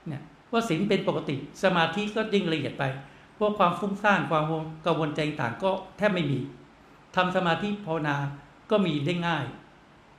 [0.07, 2.84] เนี่ยว่าศีลเป็นปกติ สมาธิก็ยิ่งละเอียดไป
[3.38, 4.43] พวกความฟุ้งซ่านความ
[4.86, 6.39] กังวลใจต่างก็แทบไม่มี
[7.16, 8.16] ทำสมาธิภาวนา
[8.72, 9.45] ก็มีได้ง่าย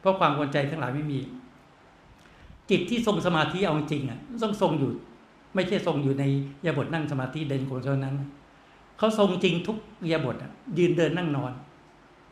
[0.01, 1.21] เพราะความกังวลใจทั้งหลายไม่มี
[2.71, 4.91] จิตที่ทรงสมาธิเอาจริงอะต้องทรงอยู่
[5.55, 6.25] ไม่ใช่ทรงอยู่ใน
[6.67, 8.15] ยาบทนั่งสมาธิเดินโกเท่านั้น
[8.99, 9.77] เขาทรงจริงทุก
[10.13, 10.37] ยาบท
[10.79, 11.53] ยืนเดินนั่งนอน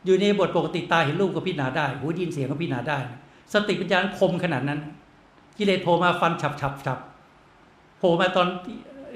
[0.05, 2.99] อยู่ในบทปกติตาเห็นรูปก็พิจารณาได้หูยินเสียงก็พิจารณาได้
[3.53, 4.81] สติปัญญาคมขนาดนั้น
[5.59, 6.99] กิเลสโผล่มาฟันฉับฉับฉับ
[7.99, 8.47] โผล่มาตอน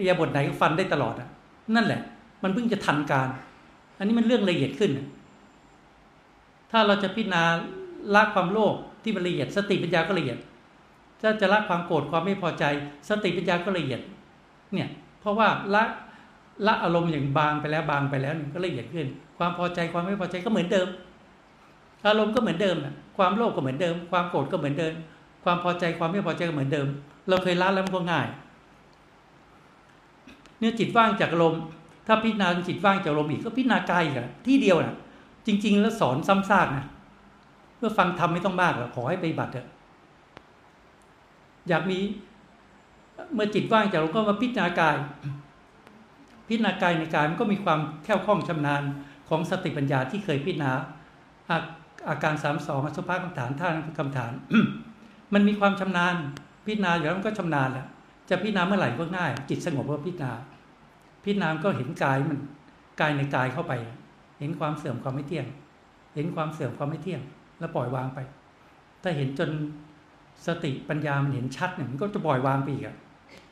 [0.08, 1.28] ยาบทไหนก็ฟันได้ตลอดอะ
[1.74, 2.00] นั่นแหละ
[2.42, 3.28] มันเพิ่งจะทันการ
[3.98, 4.90] อันนี้มันเรื่องละเอียดขึ้น
[6.70, 7.42] ถ้าเราจะพิจารณา
[8.14, 10.38] ละความโลภที่มันละเอียด สติปัญญาก็ละเอียด
[11.22, 12.64] ถ้าจะละความโกรธความไม่พอใจ
[13.08, 14.00] สติปัญญาก็ละเอียด
[14.72, 14.88] เนี่ย
[15.20, 15.84] เพราะว่าละ
[16.66, 19.06] ละอารมณ์อย่างบางไปแล้วบางไปแล้วก็ละเอียดขึ้น
[19.38, 20.88] ความพอใจความไม่พอใจก็เหมือนเดิม
[22.06, 24.94] อารมณ์ก็เหมือนเดิมนะความโลภก็เหมือนเดิม ความโกรธก็เหมือนเดิม
[25.44, 26.86] ความพอใจความไม่พอใจก็เหมือนเดิม
[27.28, 28.26] เราเคยละแล้วมันก็ง่าย
[30.58, 31.60] เนี่ยจิตว่างจากอารมณ์
[32.06, 34.14] ถ้าพิจารณาจิตว่างจากอารมณ์อีกก็พิจารณากายอีก
[34.46, 34.96] ที่เดียวนะ
[35.46, 36.84] จริง ๆ แล้วสอนซ้ำซากนะ
[37.78, 39.68] เมื่อฟังทำไม่ต้องมากหรอกขอให้ไปบัตรเถอะ
[41.68, 41.98] อยากมี
[43.34, 44.96] เมื่อจิตว่างจากเราก็มาพิจารณากาย
[46.48, 48.82] พิจารณากายในกายมันก็มีความแค่วคล่องชำนาญ
[49.28, 50.72] ของสติปัญญาที่เคยพิจารณา
[52.08, 54.32] อาการสามสองสุภาพคำถามท่านคำถาม
[55.34, 56.14] มันมีความชำนาญ
[56.66, 57.86] พิจารณาอยู่แล้วมันก็ชำนาญแหละ
[58.30, 60.32] จะพิจารณาเมื่อไหร่ก็ง่าย จิตสงบก็พิจารณา
[61.24, 62.38] พิจารณาก็เห็นกายมัน
[63.00, 63.72] กายในกายเข้าไป
[64.38, 65.46] เห็นความเสื่อมความไม่เที่ยง
[66.14, 67.20] เห็นความเสื่อมความไม่เที่ยง
[67.58, 68.18] แล้วปล่อยวางไป
[69.02, 69.50] ถ้าเห็นจน
[70.46, 72.96] สติปัญญามันเห็นชัดเนี่ยมันก็จะปล่อยวางไปอีกอะ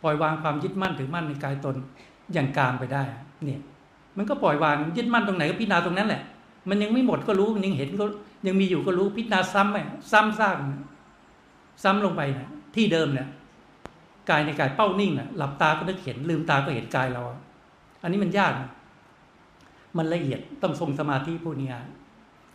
[0.03, 1.77] ปล่อยวางความยึดมั่นถือมั่นในกายตน
[2.33, 3.03] อย่างกลางไปได้
[3.45, 3.61] เนี่ย
[4.17, 6.23] มันก็ปล่อยวางยึดมั่นตรงไหนก็พิจารณาตรงนั้นแหละ
[6.69, 8.05] มันยังไม่หมดก็รู้มันยังเห็นก็
[8.47, 9.77] ยังมีอยู่ก็รู้พิจารณาซ้ำไป
[10.13, 10.57] ซ้ำซาก
[11.83, 13.29] ซ้ำลงไปนะที่เดิมเนี่ย
[14.31, 17.23] กายในกายเป้านิ่งนะหลับตาก็นึกเห็นลืมตาก็เห็นกายเรา
[18.03, 18.71] อันนี้มันยากนะ
[19.97, 21.69] มันละเอียดต้องทรงสมาธิผู้นี้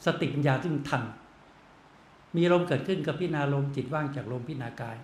[0.05, 1.03] สติปัญญาจึงทัน
[2.36, 4.97] มีลมเกิดขึ้นกับพิจารณาลมจิตว่างจากลมพิจารณากาย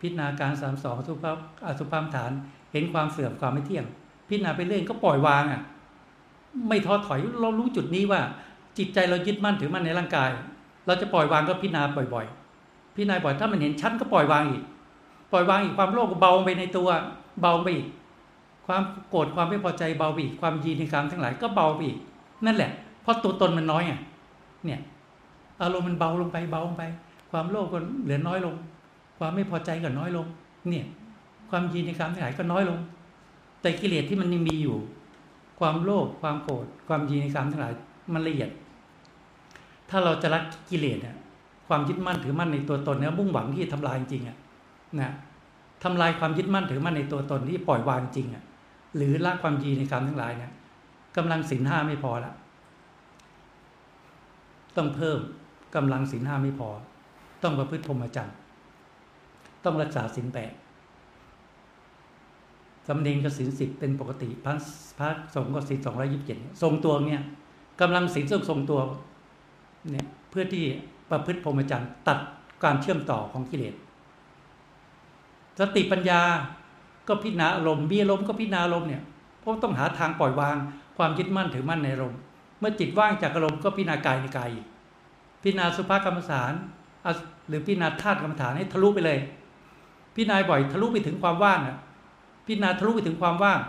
[0.00, 2.32] พิจารณาการสามสองสุภาพอสุภาพฐาน
[2.72, 3.84] เห็นความเสื่อมความไม่เที่ยง
[4.30, 5.60] พิจารณาไปเรื่อยก็ปล่อยวางอะ
[6.68, 8.20] ไม่ท้อถอยเรารู้จุดนี้ว่า
[8.78, 10.30] จิตใจเรายึดมั่นถือมั่นในร่างกาย
[10.86, 11.82] เราจะปล่อยวางก็พิจารณา
[12.14, 12.26] บ่อย
[12.60, 14.62] ๆ พิจารณาบ่อยถ้ามันเห็นชัดก็ปล่อยวางอีก
[15.32, 16.88] ปล่อยวางอีกความโลภเบาไปในตัว
[17.40, 17.86] เบาไปอีก
[18.66, 21.98] ความโกรธความไม่พอใจเบาไปอีกความยีในกรรมทั้งหลายก็เบาไปอีก
[22.46, 22.70] นั่นแหละ
[23.02, 23.98] เพราะตัวตนมันน้อยอะ
[24.64, 24.80] เนี่ย
[25.62, 26.82] อารมณ์มันเบาลงไปเบาลงไป
[27.30, 28.54] ความโลภก็เหลือน้อยลง
[29.18, 30.26] ความไม่พอใจก็น้อยลง
[30.68, 30.84] เนี่ย
[31.50, 32.78] ความยินในการทั้งหลายก็น้อยลง
[33.60, 34.76] แต่กิเลสที่มันยังมีอยู่
[35.60, 37.72] ความโลภความโกรธความยินในการทั้งหลาย
[38.12, 38.50] มันละเอียด
[39.90, 41.16] ถ้าเราจะรักกิเลสเนี่ย
[41.68, 44.36] ความยึดมั่นถือมั่นในตัวตนเนี่ยมุ่งหวังที่ทำลายจริงอะ
[45.00, 45.12] นะ
[45.84, 48.44] ทำลายความยึดมั่นถือมั่นในตัวตนที่ปล่อยวางจริงอะ
[48.96, 50.52] หรือละความยีในการทั้งหลายเนี่ย
[51.16, 52.32] กำลังสินห้าไม่พอละ
[54.76, 55.18] ต้องเพิ่ม
[55.76, 56.68] กำลังศีลห้าไม่พอ
[57.42, 58.36] ต้องประพฤติพรหมจรรย์
[59.64, 60.52] ต้องรักษาศีลแปด
[62.92, 64.54] สำเนียงกับศีลสิบเป็นปกติพระ
[64.98, 67.22] พระสงฆ์ก็ศีลสองร้อยิบเจ็ดทรงตัวเนี่ย
[67.80, 68.80] กำลังศีลต้องทรงตัว
[69.90, 70.64] เนี่ยเพื่อที่
[71.10, 72.18] ประพฤติพรหมจรรย์ตัด
[72.64, 73.74] การเชื่อมต่อของกิเลส
[75.58, 76.20] สติปัญญา
[77.08, 79.02] ก็พิจารณาอารมณ์มีอารมณ์ก็พิจารณาอารมณ์เนี่ย
[79.40, 80.56] เพราะต้องหาทางปล่อยวาง
[80.96, 82.18] ความยึดมั่นถือมั่นในอารมณ์
[82.58, 84.50] เมื่อจิตว่างจากอารมณ์ก็พิจารณากายในกาย
[85.42, 86.52] พิจารณาสุภากรรมฐาน
[87.48, 89.18] หรือพิจารณาธาตุกรรมฐานให้ทะลุไปเลย
[90.14, 91.78] พิจารณาบ่อยทะลุไปถึงความว่างอะ
[92.50, 93.60] พิจารณาทะลุไปถึงความว่าง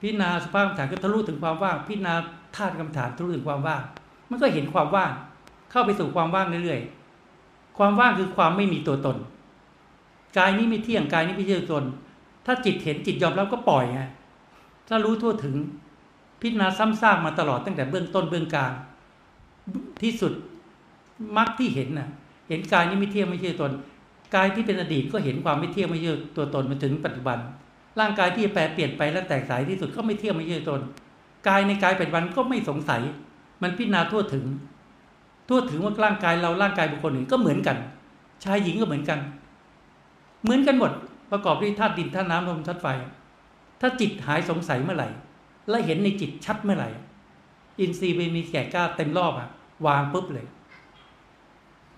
[0.00, 2.14] พิจารณาสภากรรมฐานก็ทะลุถึงความว่าง พิจารณา
[2.56, 3.82] ธาตุกรรมฐานทะลุถึงความว่าง
[4.30, 5.10] มันก็เห็นความว่าง
[5.70, 9.16] เข้าไปสู่ความว่างเรื่อยๆ ความว่างคือความไม่มีตัวตน
[10.38, 11.84] กายนี้ไม่เที่ยง กายนี้ไม่ใช่ตัวตน
[12.46, 14.00] ถ้าจิตเห็นจิตยอมรับก็ปล่อยไง
[14.88, 15.54] ถ้ารู้ทั่วถึง
[16.40, 18.72] พิจารณาซ้ำซากมาตลอดตั้งแต่เบื้องต้นเบื้องกลาง
[20.02, 20.32] ที่สุด
[21.36, 22.08] มรรคที่เห็นน่ะ
[22.48, 23.72] เห็นกายนี้ไม่เที่ยงไม่ใช่ตัวตน
[24.34, 27.38] กายที่เป็นอดีตก็เห็นความไม่เที่ยงไม่ใช่ตัวตนมาถึงปัจจุบัน
[28.00, 30.80] ร่างกายที่แปรเปลี่ยนไปและแตกสายที่สุดก็ไม่เที่ยงไม่ใช่ตน
[31.48, 33.02] กายในกายปัจจุบันก็ไม่สงสัย
[33.62, 34.44] มันพิจารณาทั่วถึง
[35.48, 37.76] ทั่วถึงว่าร่างกายเราร่างกายบุคคลอื่นก็เหมือนกัน
[38.44, 39.18] ชายหญิงก็เหมือนกัน
[40.42, 40.92] เหมือนกันหมด
[41.30, 42.86] ประกอบด้วยธาตุดินธาตุน้ำลมธาตุไฟ
[43.80, 45.08] ถ้าจิตหายสงสัยเมื่อไหร่
[45.68, 46.90] และเห็นในจิตชัดเมื่อไหร่
[47.80, 49.48] อินทรีย์ไปมีแก่กล้าเต็มรอบอะ
[49.86, 50.46] วางปุ๊บเลย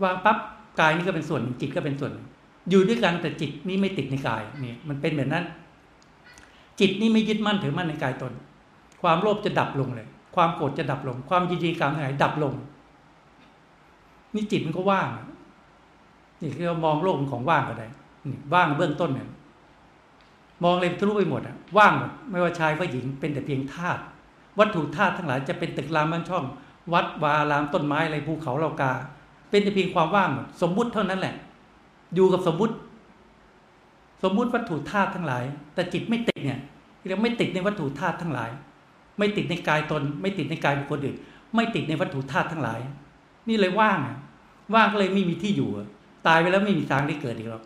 [0.02, 0.38] วางปั๊บ
[0.80, 2.12] กายนี่ก็เป็นส่วนจิตก็เป็นส่วน
[2.70, 5.44] อยู่ด้วยกันแต่จิตนี่ไม่ติดในกายนี่มันเป็นแบบนั้น
[6.80, 8.32] จิตนี่ไม่ยึดมั่นถือมั่นในกายตน
[9.02, 12.54] ความโลภจะดับลงเลย ความโกรธจะดับลง ความยินดีกรรมหลายดับลง
[14.34, 15.08] นี่จิตมันก็ว่าง
[16.40, 17.88] นี่คือเรามองโลกของว่างก็ได้
[18.28, 19.28] นี่ว่างเบื้องต้นเนี่ย
[20.64, 24.00] มองเลยทะลุไปหมดอะว่างหมดไม่ว่าชายว่าหญิงเป็นแต่เพียงธาตุ
[24.58, 26.44] วัตถุธาตุทั้งหลายจะเป็นตึกรามบ้านช่อง
[26.92, 28.92] วัดวาลามต้นไม้อะไรภูเขาเรากา
[29.50, 30.30] เป็นแต่เพียงความว่าง
[30.62, 31.34] สมมุติเท่านั้นแหละ
[32.14, 32.74] อยู่กับสมมุติ
[34.24, 35.44] สมมุติวัตถุธาตุทั้งหลาย
[35.74, 36.60] แต่จิตไม่ติดเนี่ย
[37.06, 38.50] เรียกไม่ติดในวัตถุธาตุทั้งหลาย
[39.18, 41.16] ไม่ติดในกายตน ไม่ติดในกายบุคคลอื่น
[41.54, 42.80] ไม่ติดในวัตถุธาตุทั้งหลาย
[43.48, 43.98] นี่เลยว่าง
[44.74, 45.68] ว่างก็เลยไม่มีที่อยู่
[46.26, 47.62] ตายไปแล้วไม่มีทางได้เกิดอีกหรอก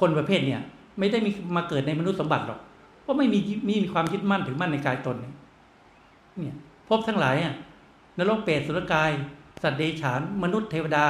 [0.00, 0.60] คนประเภทเนี่ย
[0.98, 2.60] ไม่ได้มีมาเกิดในมนุษย์สมบัติหรอก
[3.02, 3.38] เพราะไม่มี
[3.68, 6.56] มีมีความยึดมั่นถือมั่นในกายตนเนี่ย
[6.88, 7.54] พบทั้งหลายอะ
[8.18, 9.10] นรกเปรตสุรกาย
[9.62, 11.04] สัตว์เดชานมนุษย์เทวดา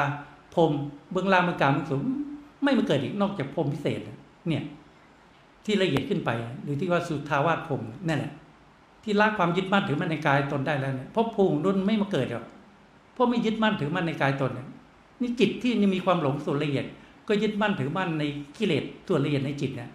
[0.55, 0.73] พรม
[1.13, 2.03] เบื้องล่างเบื้อกลางเบื้อสูง
[2.65, 4.01] ไม่มาเกิดอีกนอกจากพรมพิเศษ
[4.49, 4.65] เนี่ย
[5.65, 6.31] ที่ละเอียดขึ้นไป
[6.63, 8.33] หรือที่ว่าสุทาวาสพรมนั่นแหละ
[9.05, 12.45] ที่ละความยึดมั่นถือมั่นในกายตนได้แล้วเนี่ยพบภูมิรุ่นไม่มาเกิดหรอก
[13.15, 14.53] เพราะไม่ยึดมั่นถือมั่นในกายตน
[15.21, 16.87] นี่จิตที่ยังมีความหลงส่วนละเอียด
[17.29, 18.25] ก็ยึดมั่นถือมั่นใน
[18.57, 19.91] กิเลสส่วนละเอียดในจิตเนี่ย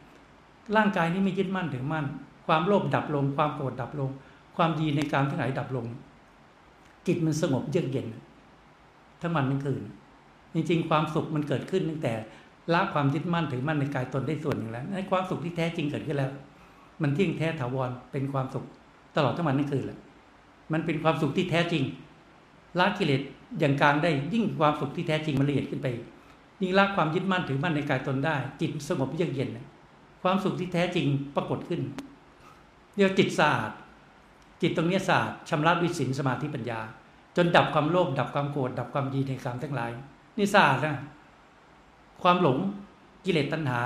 [0.75, 2.05] ร่างกายนี้ไม่ยึดมั่นถือมั่น
[2.47, 4.09] ความโลภดับลง ความโกรธดับลง
[4.57, 5.85] ความดีในการทั้งหลายดับลง
[7.07, 8.07] จิตมันสงบเยือกเย็น
[9.23, 9.83] ทั้งวันทั้งคืน
[10.53, 12.13] จริงๆ ความสุขมันเกิดขึ้นตั้งแต่
[12.73, 16.31] ละความยึดมั่นถือมั่นในกายตนได้ส่วนหนึ่งแล้วในความสุขที่แท้จริงเกิดขึ้นแล้ว
[17.01, 18.65] มันเที่ยงแท้ถาวรเป็นความสุข
[19.15, 19.99] ตลอดทั้งวันทั้งคืนแหละ
[20.73, 21.83] มันเป็นความสุขที่แท้จริง
[22.79, 23.21] ละกิเลส
[23.59, 25.87] อย่างกลางได้ยิ่งความสุขที่แท้จริงมันละเอียดขึ้นไป
[26.61, 29.49] ยิ่งละความยึดมั่นถือมั่นในกายตนได้ จิตสงบเยือกเย็น
[30.23, 31.05] ความสุขที่แท้จริง
[31.35, 31.81] ปรากฏขึ้น
[32.95, 33.71] เรียกจิตสะอาด
[34.61, 36.79] จิตตรงนี้สะอาดชำระวิสินสมาธิปัญญา
[37.35, 39.91] จนดับความโลภดับความโกรธดับความดีในกามทั้งหลาย
[40.37, 40.95] นี่สะอาดนะ
[42.21, 42.57] ความหลง
[43.25, 43.79] กิเลสตัณหา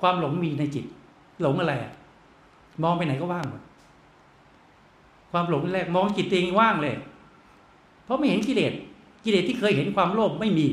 [0.00, 0.84] ความหลงมีในจิต
[1.42, 1.74] หลงอะไร
[2.82, 3.62] มองไปไหนก็ว่างหมด
[5.32, 6.94] ความหลงแรกมองจิตเองว่างเลย
[8.04, 8.72] เพราะไม่เห็นกิเลส
[9.24, 10.66] กิเลสที่เคยเห็นความโลภไม่มี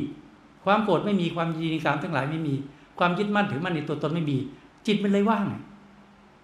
[0.66, 2.54] ความโกรธไม่มีความยินดีกามทั้งหลายไม่มี
[3.00, 4.38] ความยึดมั่นถือมั่นในตัวตนไม่มี
[4.88, 5.46] จิตมันเลยว่าง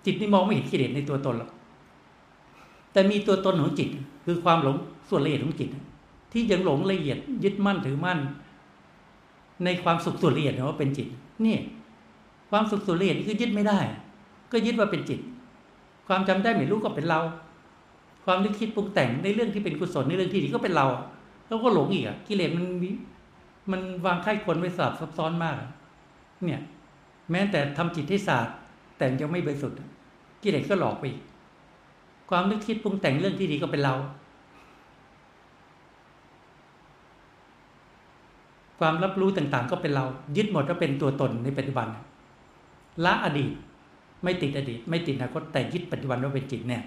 [0.05, 1.49] จิตนี่มองไม่เห็นกิเลสในตัวตนหรอก
[2.91, 3.89] แต่มีตัวตนของจิต
[4.25, 4.75] คือความหลง
[5.09, 5.69] ส่วนละเอียดของจิต
[6.33, 8.19] ที่ยังหลงละเอียดยึดมั่นถือมั่น
[9.63, 11.07] ในความสุขส่วนละเอียดว่าเป็นจิต
[11.45, 11.57] นี่
[12.51, 13.79] ความสุขส่วนละเอียดคือยึดไม่ได้
[14.51, 15.19] ก็ยึดว่าเป็นจิต
[16.07, 17.19] ความจำได้ไม่รู้ก็เป็นเรา
[18.25, 20.85] ความนึกคิดปรุงแต่งในเรื่องที่เป็นกุศลในเรื่องที่ดีก็เป็นเรา
[21.47, 22.65] แล้วก็หลงอีกอะกิเลสมัน
[23.71, 25.55] มันวางไข้คนไว้สลับซับซ้อนมาก
[26.45, 26.61] เนี่ย
[27.31, 28.53] แม้แต่ทำจิตให้ศาสตร์
[28.97, 29.77] แต่ยังไม่บริสุทธิ์
[30.43, 31.21] กิเลสก็หลอกไปอีก
[32.29, 33.95] ความนึกคิดปรุงแต่งเรื่องที่ดีก็เป็นเรา
[38.81, 40.05] ความรับรู้ต่างๆ ก็เป็นเรา
[40.37, 41.87] ยึดหมดว่าเป็นตัวตนในปัจจุบัน
[43.05, 43.51] ละอดีต
[44.23, 46.81] ไม่ติดอดีต ไม่ติดอนาคตแต่ยึดปัจจุบันว่าเป็นจิตเนี่ย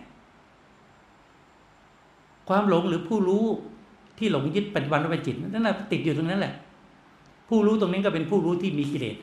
[2.49, 3.45] ความหลงหรือผู้รู้
[4.19, 6.55] ที่หลงยึดปัจจุบันว่าเป็นจิตนั่นแหละติดอยู่ตรงนั้นแหละ
[7.49, 9.17] ผู้รู้ตรงนี้ก็เป็นผู้รู้ที่มีกิเลส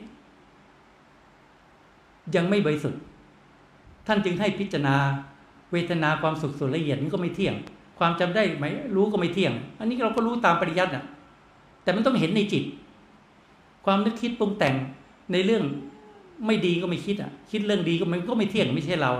[2.34, 3.00] ยังไม่บริสุทธิ์
[4.06, 4.96] ท่านจึงให้พิจารณา
[5.72, 7.54] เวทนาความสุขส่วนละเอียดนี้ก็ไม่เที่ยง
[7.98, 8.66] ความจำได้ไหม
[8.96, 11.04] รู้ก็ไม่เที่ยง อันนี้เราก็รู้ตามปริยัติอะ
[11.82, 12.64] แต่มันต้องเห็นในจิต
[13.84, 14.74] ความนึกคิดปรุงแต่ง
[15.32, 15.62] ในเรื่อง
[16.46, 19.12] ไม่ดีก็ไม่คิดอะ คิดเรื่องดีก็มันก็ไม่เที่ยงไม่ใช่เรา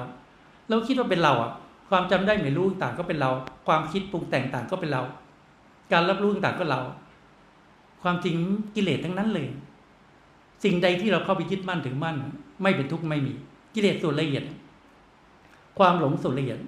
[0.69, 1.51] เราคิดว่าเป็นเราอะ
[1.91, 3.31] ความจำได้ไม่รู้ต่างก็เป็นเรา
[3.67, 5.03] ความคิดปรุงแต่งต่างก็เป็นเรา
[5.93, 6.81] การรับรู้ต่างก็เรา
[8.03, 8.35] ความจริง
[8.75, 9.49] กิเลสทั้งนั้นเลย
[10.65, 12.17] สิ่งใดที่เราเข้าไปยึดมั่นถึงมั่น
[12.63, 13.33] ไม่เป็นทุกข์ไม่มี
[13.75, 14.45] กิเลสส่วนละเอียด
[15.79, 16.59] ความหลงส่วนละเอียด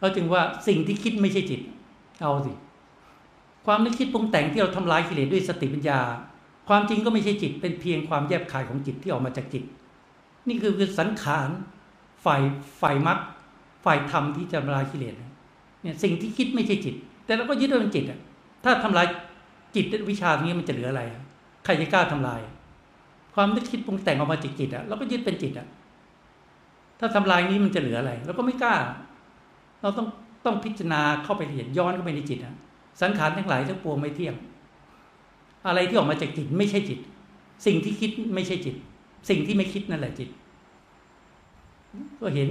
[0.00, 1.60] เราจึงว่าสิ่งที่คิดไม่ใช่จิต
[2.22, 2.52] เอาสิ
[3.70, 6.00] ความนึกคิดปรุงแต่งที่เราทำลายกิเลสด้วยสติปัญญา
[6.68, 9.64] ความจริงก็ไม่ใช่จิต เป็นเพียงความแยบคายของจิตที่ออกมาจากจิต
[10.48, 11.48] นี่คือคือสังขาร
[12.24, 12.42] ฝ่าย
[12.80, 13.18] ฝ่ายมรรค
[13.84, 16.94] ฝ่ายธรรมที่จะทำลายกิเลสเนี่ยสิ่งที่คิดไม่ใช่จิต
[17.26, 18.18] แต่เราก็ยึดว่าเป็นจิตอะ
[18.64, 19.06] ถ้าทำลาย
[19.76, 21.02] จิตวิชาตรงนี้มันจะเหลืออะไร
[21.64, 22.40] ใครจะกล้าทำลาย
[23.34, 25.66] ความนึกคิดปรุงแต่งออกมาจากจิตอะเราก็ยึดเป็นจิตอะ
[27.00, 28.74] ถ้าทำลายนี้มันจะเหลืออะไรเราก็ไม่กล้า
[29.82, 30.06] เราต้อง
[30.44, 32.54] ต้องพิจารณาเข้าไปเห็นย้อนเข้าไปในจิตอะ
[33.00, 34.34] สังขารทั้งหลายทั้งปวงไม่เที่ยง
[35.66, 36.98] อะไรที่ออกมาจากจิตไม่ใช่จิต
[37.66, 38.74] สิ่งที่คิดไม่ใช่จิต
[39.28, 40.28] สิ่งที่ไม่คิดนั่นแหละจิต
[42.20, 42.48] ก็เห็น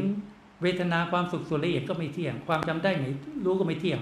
[0.62, 3.06] เวทนาความสุขส่วนละเอียดก็ไม่เที่ยง ความจำได้ไหน
[3.46, 4.00] รู้ก็ไม่เที่ยง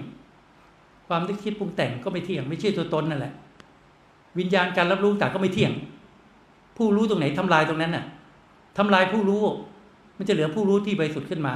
[1.07, 3.33] ความนึกคิดปรุงแต่งก็ไม่เที่ยง ไม่ใช่ตัวตนนั่นแหละ
[4.39, 5.71] วิญญาณการรับรู้ต่างก็ไม่เที่ยง
[6.77, 8.05] ผู้รู้ตรงไหนทำลายตรงนั้นน่ะ
[8.77, 9.41] ทำลายผู้รู้
[10.17, 11.53] มันจะเหลือผู้รู้ที่บริสุทธิ์ขึ้นมา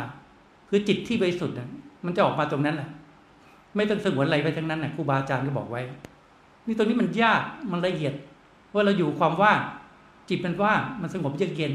[0.69, 1.55] คือจิตที่บริสุทธิ์
[2.05, 2.89] มันจะออกมาตรงนั้นแหละ
[3.79, 5.81] ไม่ต้องสงวนอะไรไปทั้งนั้นน่ะครูบาอาจารย์ก็บอกไว้
[6.67, 8.13] นี่ตรงนี้มันยากมันละเอียด
[8.73, 9.59] ว่าเราอยู่ความว่าง
[10.29, 11.73] จิตมันว่างมันสงบเยือกเย็น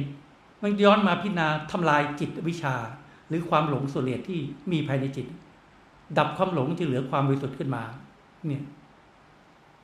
[0.62, 2.74] มันย้อนมาพิจารณาทำลายจิตวิชา
[3.28, 4.38] หรือความหลงส่วนละเอียที่
[4.72, 5.26] มีภายในจิต
[6.18, 7.82] ดับความหลงจะเหลือความบริสุทธิ์ขึ้นมา
[8.46, 8.62] เนี่ย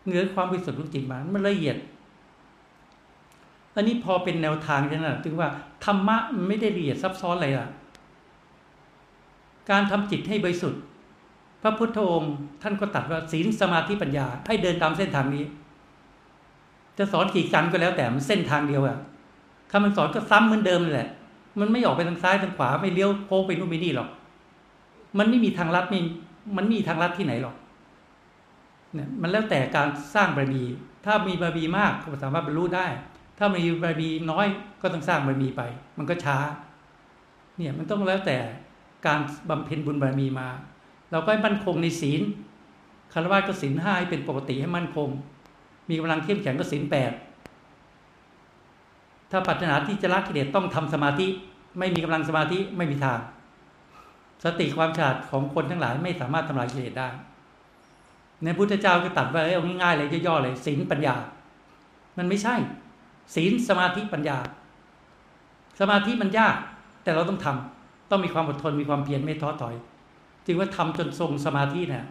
[0.07, 1.77] เหลือความบริสุทธิ์ของจิตมามันละเอียด
[3.75, 5.49] อันนี้พอเป็นแนวทางใช่ไหมถึงว่า
[5.85, 7.69] ธรรมะมันไม่ได้ละเอียดซับซ้อนอะไรล่ะ
[9.71, 10.81] การทำจิตให้บริสุทธิ์
[11.63, 15.45] พระพุทธองค์ท่านก็ตัดว่าศีลสมาธิปัญญา ให้เดินตามเส้นทางนี้
[16.99, 18.99] จะสอนกี่กันก็แล้วแต่มันเส้นทางเดียวอะ
[19.71, 21.09] คำมันสอนก็ซ้ำเหมือนเดิมเลยแหละ
[21.61, 24.09] มันไม่ออกไปทางซ้ายทางขวาไม่เลี้ยวโค้งไปนู่นไปนี่หรอก
[25.19, 26.01] มันไม่มีทางลัดม่
[26.57, 27.55] มันมีทางลัดที่ไหนหรอก
[28.95, 30.63] เนี่ยมันแล้วแต่การสร้างบารมี
[31.05, 32.87] ถ้ามีบารมีมากก็สามารถบรรลุได้
[33.39, 34.47] ถ้ามีบารมีน้อย
[34.83, 35.63] ก็ต้องสร้างบารมีไป
[35.99, 36.39] มันก็ช้า
[37.57, 38.39] เนี่ยมันต้องแล้วแต่
[39.07, 40.49] การบำเพ็ญบุญบารมีมา
[41.11, 42.21] เราก็ให้มั่นคงในศีล
[43.13, 45.09] คารวะก็ศีลห้าให้เป็นปกติให้มั่นคง
[45.89, 47.13] มีกำลังเข้มแข็งก็ศีลแปด
[49.31, 51.27] ถ้าปรารถนาที่จะละกิเลสต้องทำสมาธิ
[51.79, 53.21] ไม่มีกำลังสมาธิไม่มีทาง
[54.45, 57.09] สติความฉลาดของคนทั้งหลายไม่สามารถทำลายกิเลสได้
[58.45, 61.15] ในพุทธเจ้าก็ตัดไว้เอาง่ายๆเลยย่อๆเลยศีลปัญญา
[62.19, 62.55] มันไม่ใช่
[63.35, 64.39] ศีลสมาธิปัญญา
[65.81, 66.57] สมาธิมันยาก
[67.03, 69.75] แต่เราต้องทำต้องมีความอดทนมีความเพียรไม่ท้อถอย
[70.47, 72.05] จึงว่าทำจนทรงสมาธิเนี่ย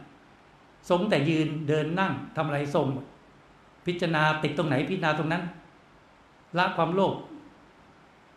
[0.90, 2.88] ทรงแต่ยืนเดินนั่งทำอะไรทรง
[3.86, 5.44] พิจารณาติดตรงไหนพิจารณาตรงนั้น
[6.58, 7.14] ละความโลภ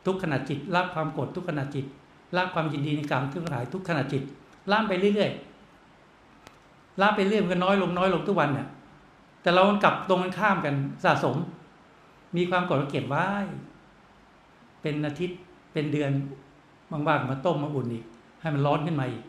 [0.07, 1.85] ทุกขณะจิตละความโกรธทุกขณะจิต
[2.37, 4.23] ละความยินดีในกรรมทุกขณะทุกขณะจิต
[4.71, 8.69] ละไปเรื่อยๆละไปเรื่อยมันก็น้อยลงน้อยลงทุกวันเนี่ย
[9.43, 10.75] แต่เรากลับตรงกันข้ามกัน
[11.05, 11.37] สะสม
[12.37, 13.27] มีความโกรธก็เก็บไว้
[14.83, 15.39] เป็นอาทิตย์
[15.73, 16.11] เป็นเดือน
[16.91, 18.05] บางๆมาต้มมาอุ่นอีก
[18.41, 19.23] ให้มันร้อนขึ้นมาอีก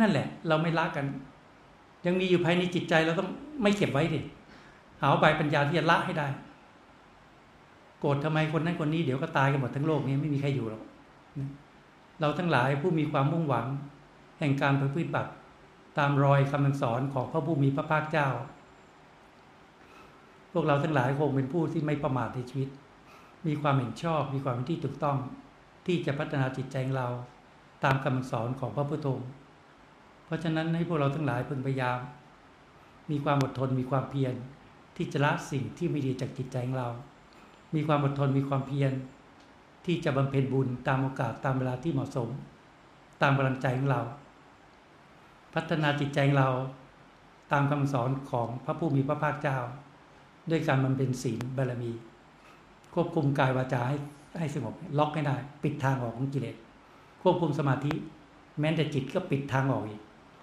[0.00, 1.06] นั่นแหละ เราไม่ละกัน
[2.06, 3.28] ยังมีอยู่ภายในจิตใจเราต้อง
[3.62, 4.20] ไม่เก็บไว้ดิ
[5.00, 6.26] หาใบปัญญาที่จะละให้ได้
[8.00, 10.82] โกรธทำไมคนนั้นคนนี้เดี๋ยวก็ตายกันหมดทั้งโลกนี้ไม่มีใครอยู่หรอก
[12.20, 13.66] เราทั้งหลายผู้มีความมุ่งหวัง
[14.38, 15.32] แห่งการประพฤติบัติ
[15.98, 18.28] ตามรอยคำสอนของพระผู้มีพระภาคเจ้า
[20.52, 22.68] พวกเราทั้งหลายคงเป็นผู้ที่ไม่ประมาทในชีวิต
[23.46, 25.16] มีความเห็นชอบ มีความที่ถูกต้อง
[25.86, 27.08] ที่จะพัฒนาจิตใจของเรา
[27.84, 29.28] ตามคำสอนของพระพุทธองค์
[30.26, 31.98] เพราะฉะนั้นให้พวกเราทั้งหลายพึงพยายาม
[33.10, 34.34] มีความอดทนมีความเพียร
[34.96, 36.90] ที่จะละสิ่งที่ไม่ดีจากจิตใจของเรา
[37.74, 38.92] มีความอดทนมีความเพียร
[39.86, 42.28] ที่จะบำเพ็ญบุญตามโอกาสตามเวลาที่เหมาะสม
[43.22, 44.02] ตามกำลังใจของเรา
[45.54, 46.50] พัฒนาจิตใจของเรา
[47.52, 49.58] ตามคำสอนของพระผู้มีพระภาคเจ้า
[50.50, 51.92] ด้วยการบำเพ็ญศีลบารมี
[52.94, 53.96] ควบคุมกายวาจาให้
[54.38, 56.56] ให้สงบล็อกให้ได้ ปิดทางออกของกิเลส
[57.22, 57.92] ควบคุมสมาธิ
[58.60, 60.02] แม้แต่จิตก็ปิดทางออกอีก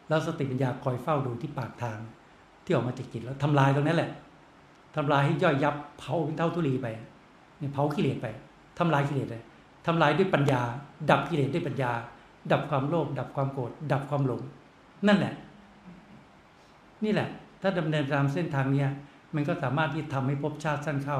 [0.09, 1.97] แล้วสติปัญญาคอยเฝ้าดูที่ปากทาง
[2.63, 4.11] ที่ออกมาจากจิตแล้วทำลายตรงนั้นแหละ
[4.95, 6.87] ทำลายให้ย่อยยับเผาเท่าทุลีไป
[7.59, 8.27] เนี่ยเผากิเลสไป
[8.79, 9.43] ทำลายกิเลสเลย
[9.85, 10.61] ทำลายด้วยปัญญา
[11.09, 11.91] ดับกิเลสด้วยปัญญา
[12.51, 14.41] ดับความโลภดับความโกรธดับความหลง
[15.07, 15.33] นั่นแหละ
[17.03, 17.29] นี่แหละ
[17.61, 18.89] ถ้าดำเนินตามเส้นทางเนี้ย
[19.35, 21.19] มันก็สามารถที่ทำให้ภพชาติสั้นเข้า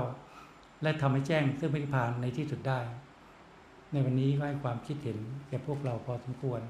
[0.84, 2.80] และทำให้แจ้งซึ่งพระนิพพานในที่สุดได้
[3.92, 5.18] ในวันนี้ก็ให้ความคิดเห็น
[5.50, 6.62] แก่พวกเราพอสมควร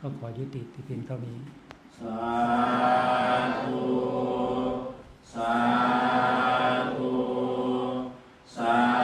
[0.00, 1.38] ก็ขอยุติที่เพียงเท่านี้
[1.98, 2.20] สา
[3.60, 3.78] ธุ
[5.32, 5.54] สา
[6.94, 7.10] ธุ
[8.56, 8.95] สา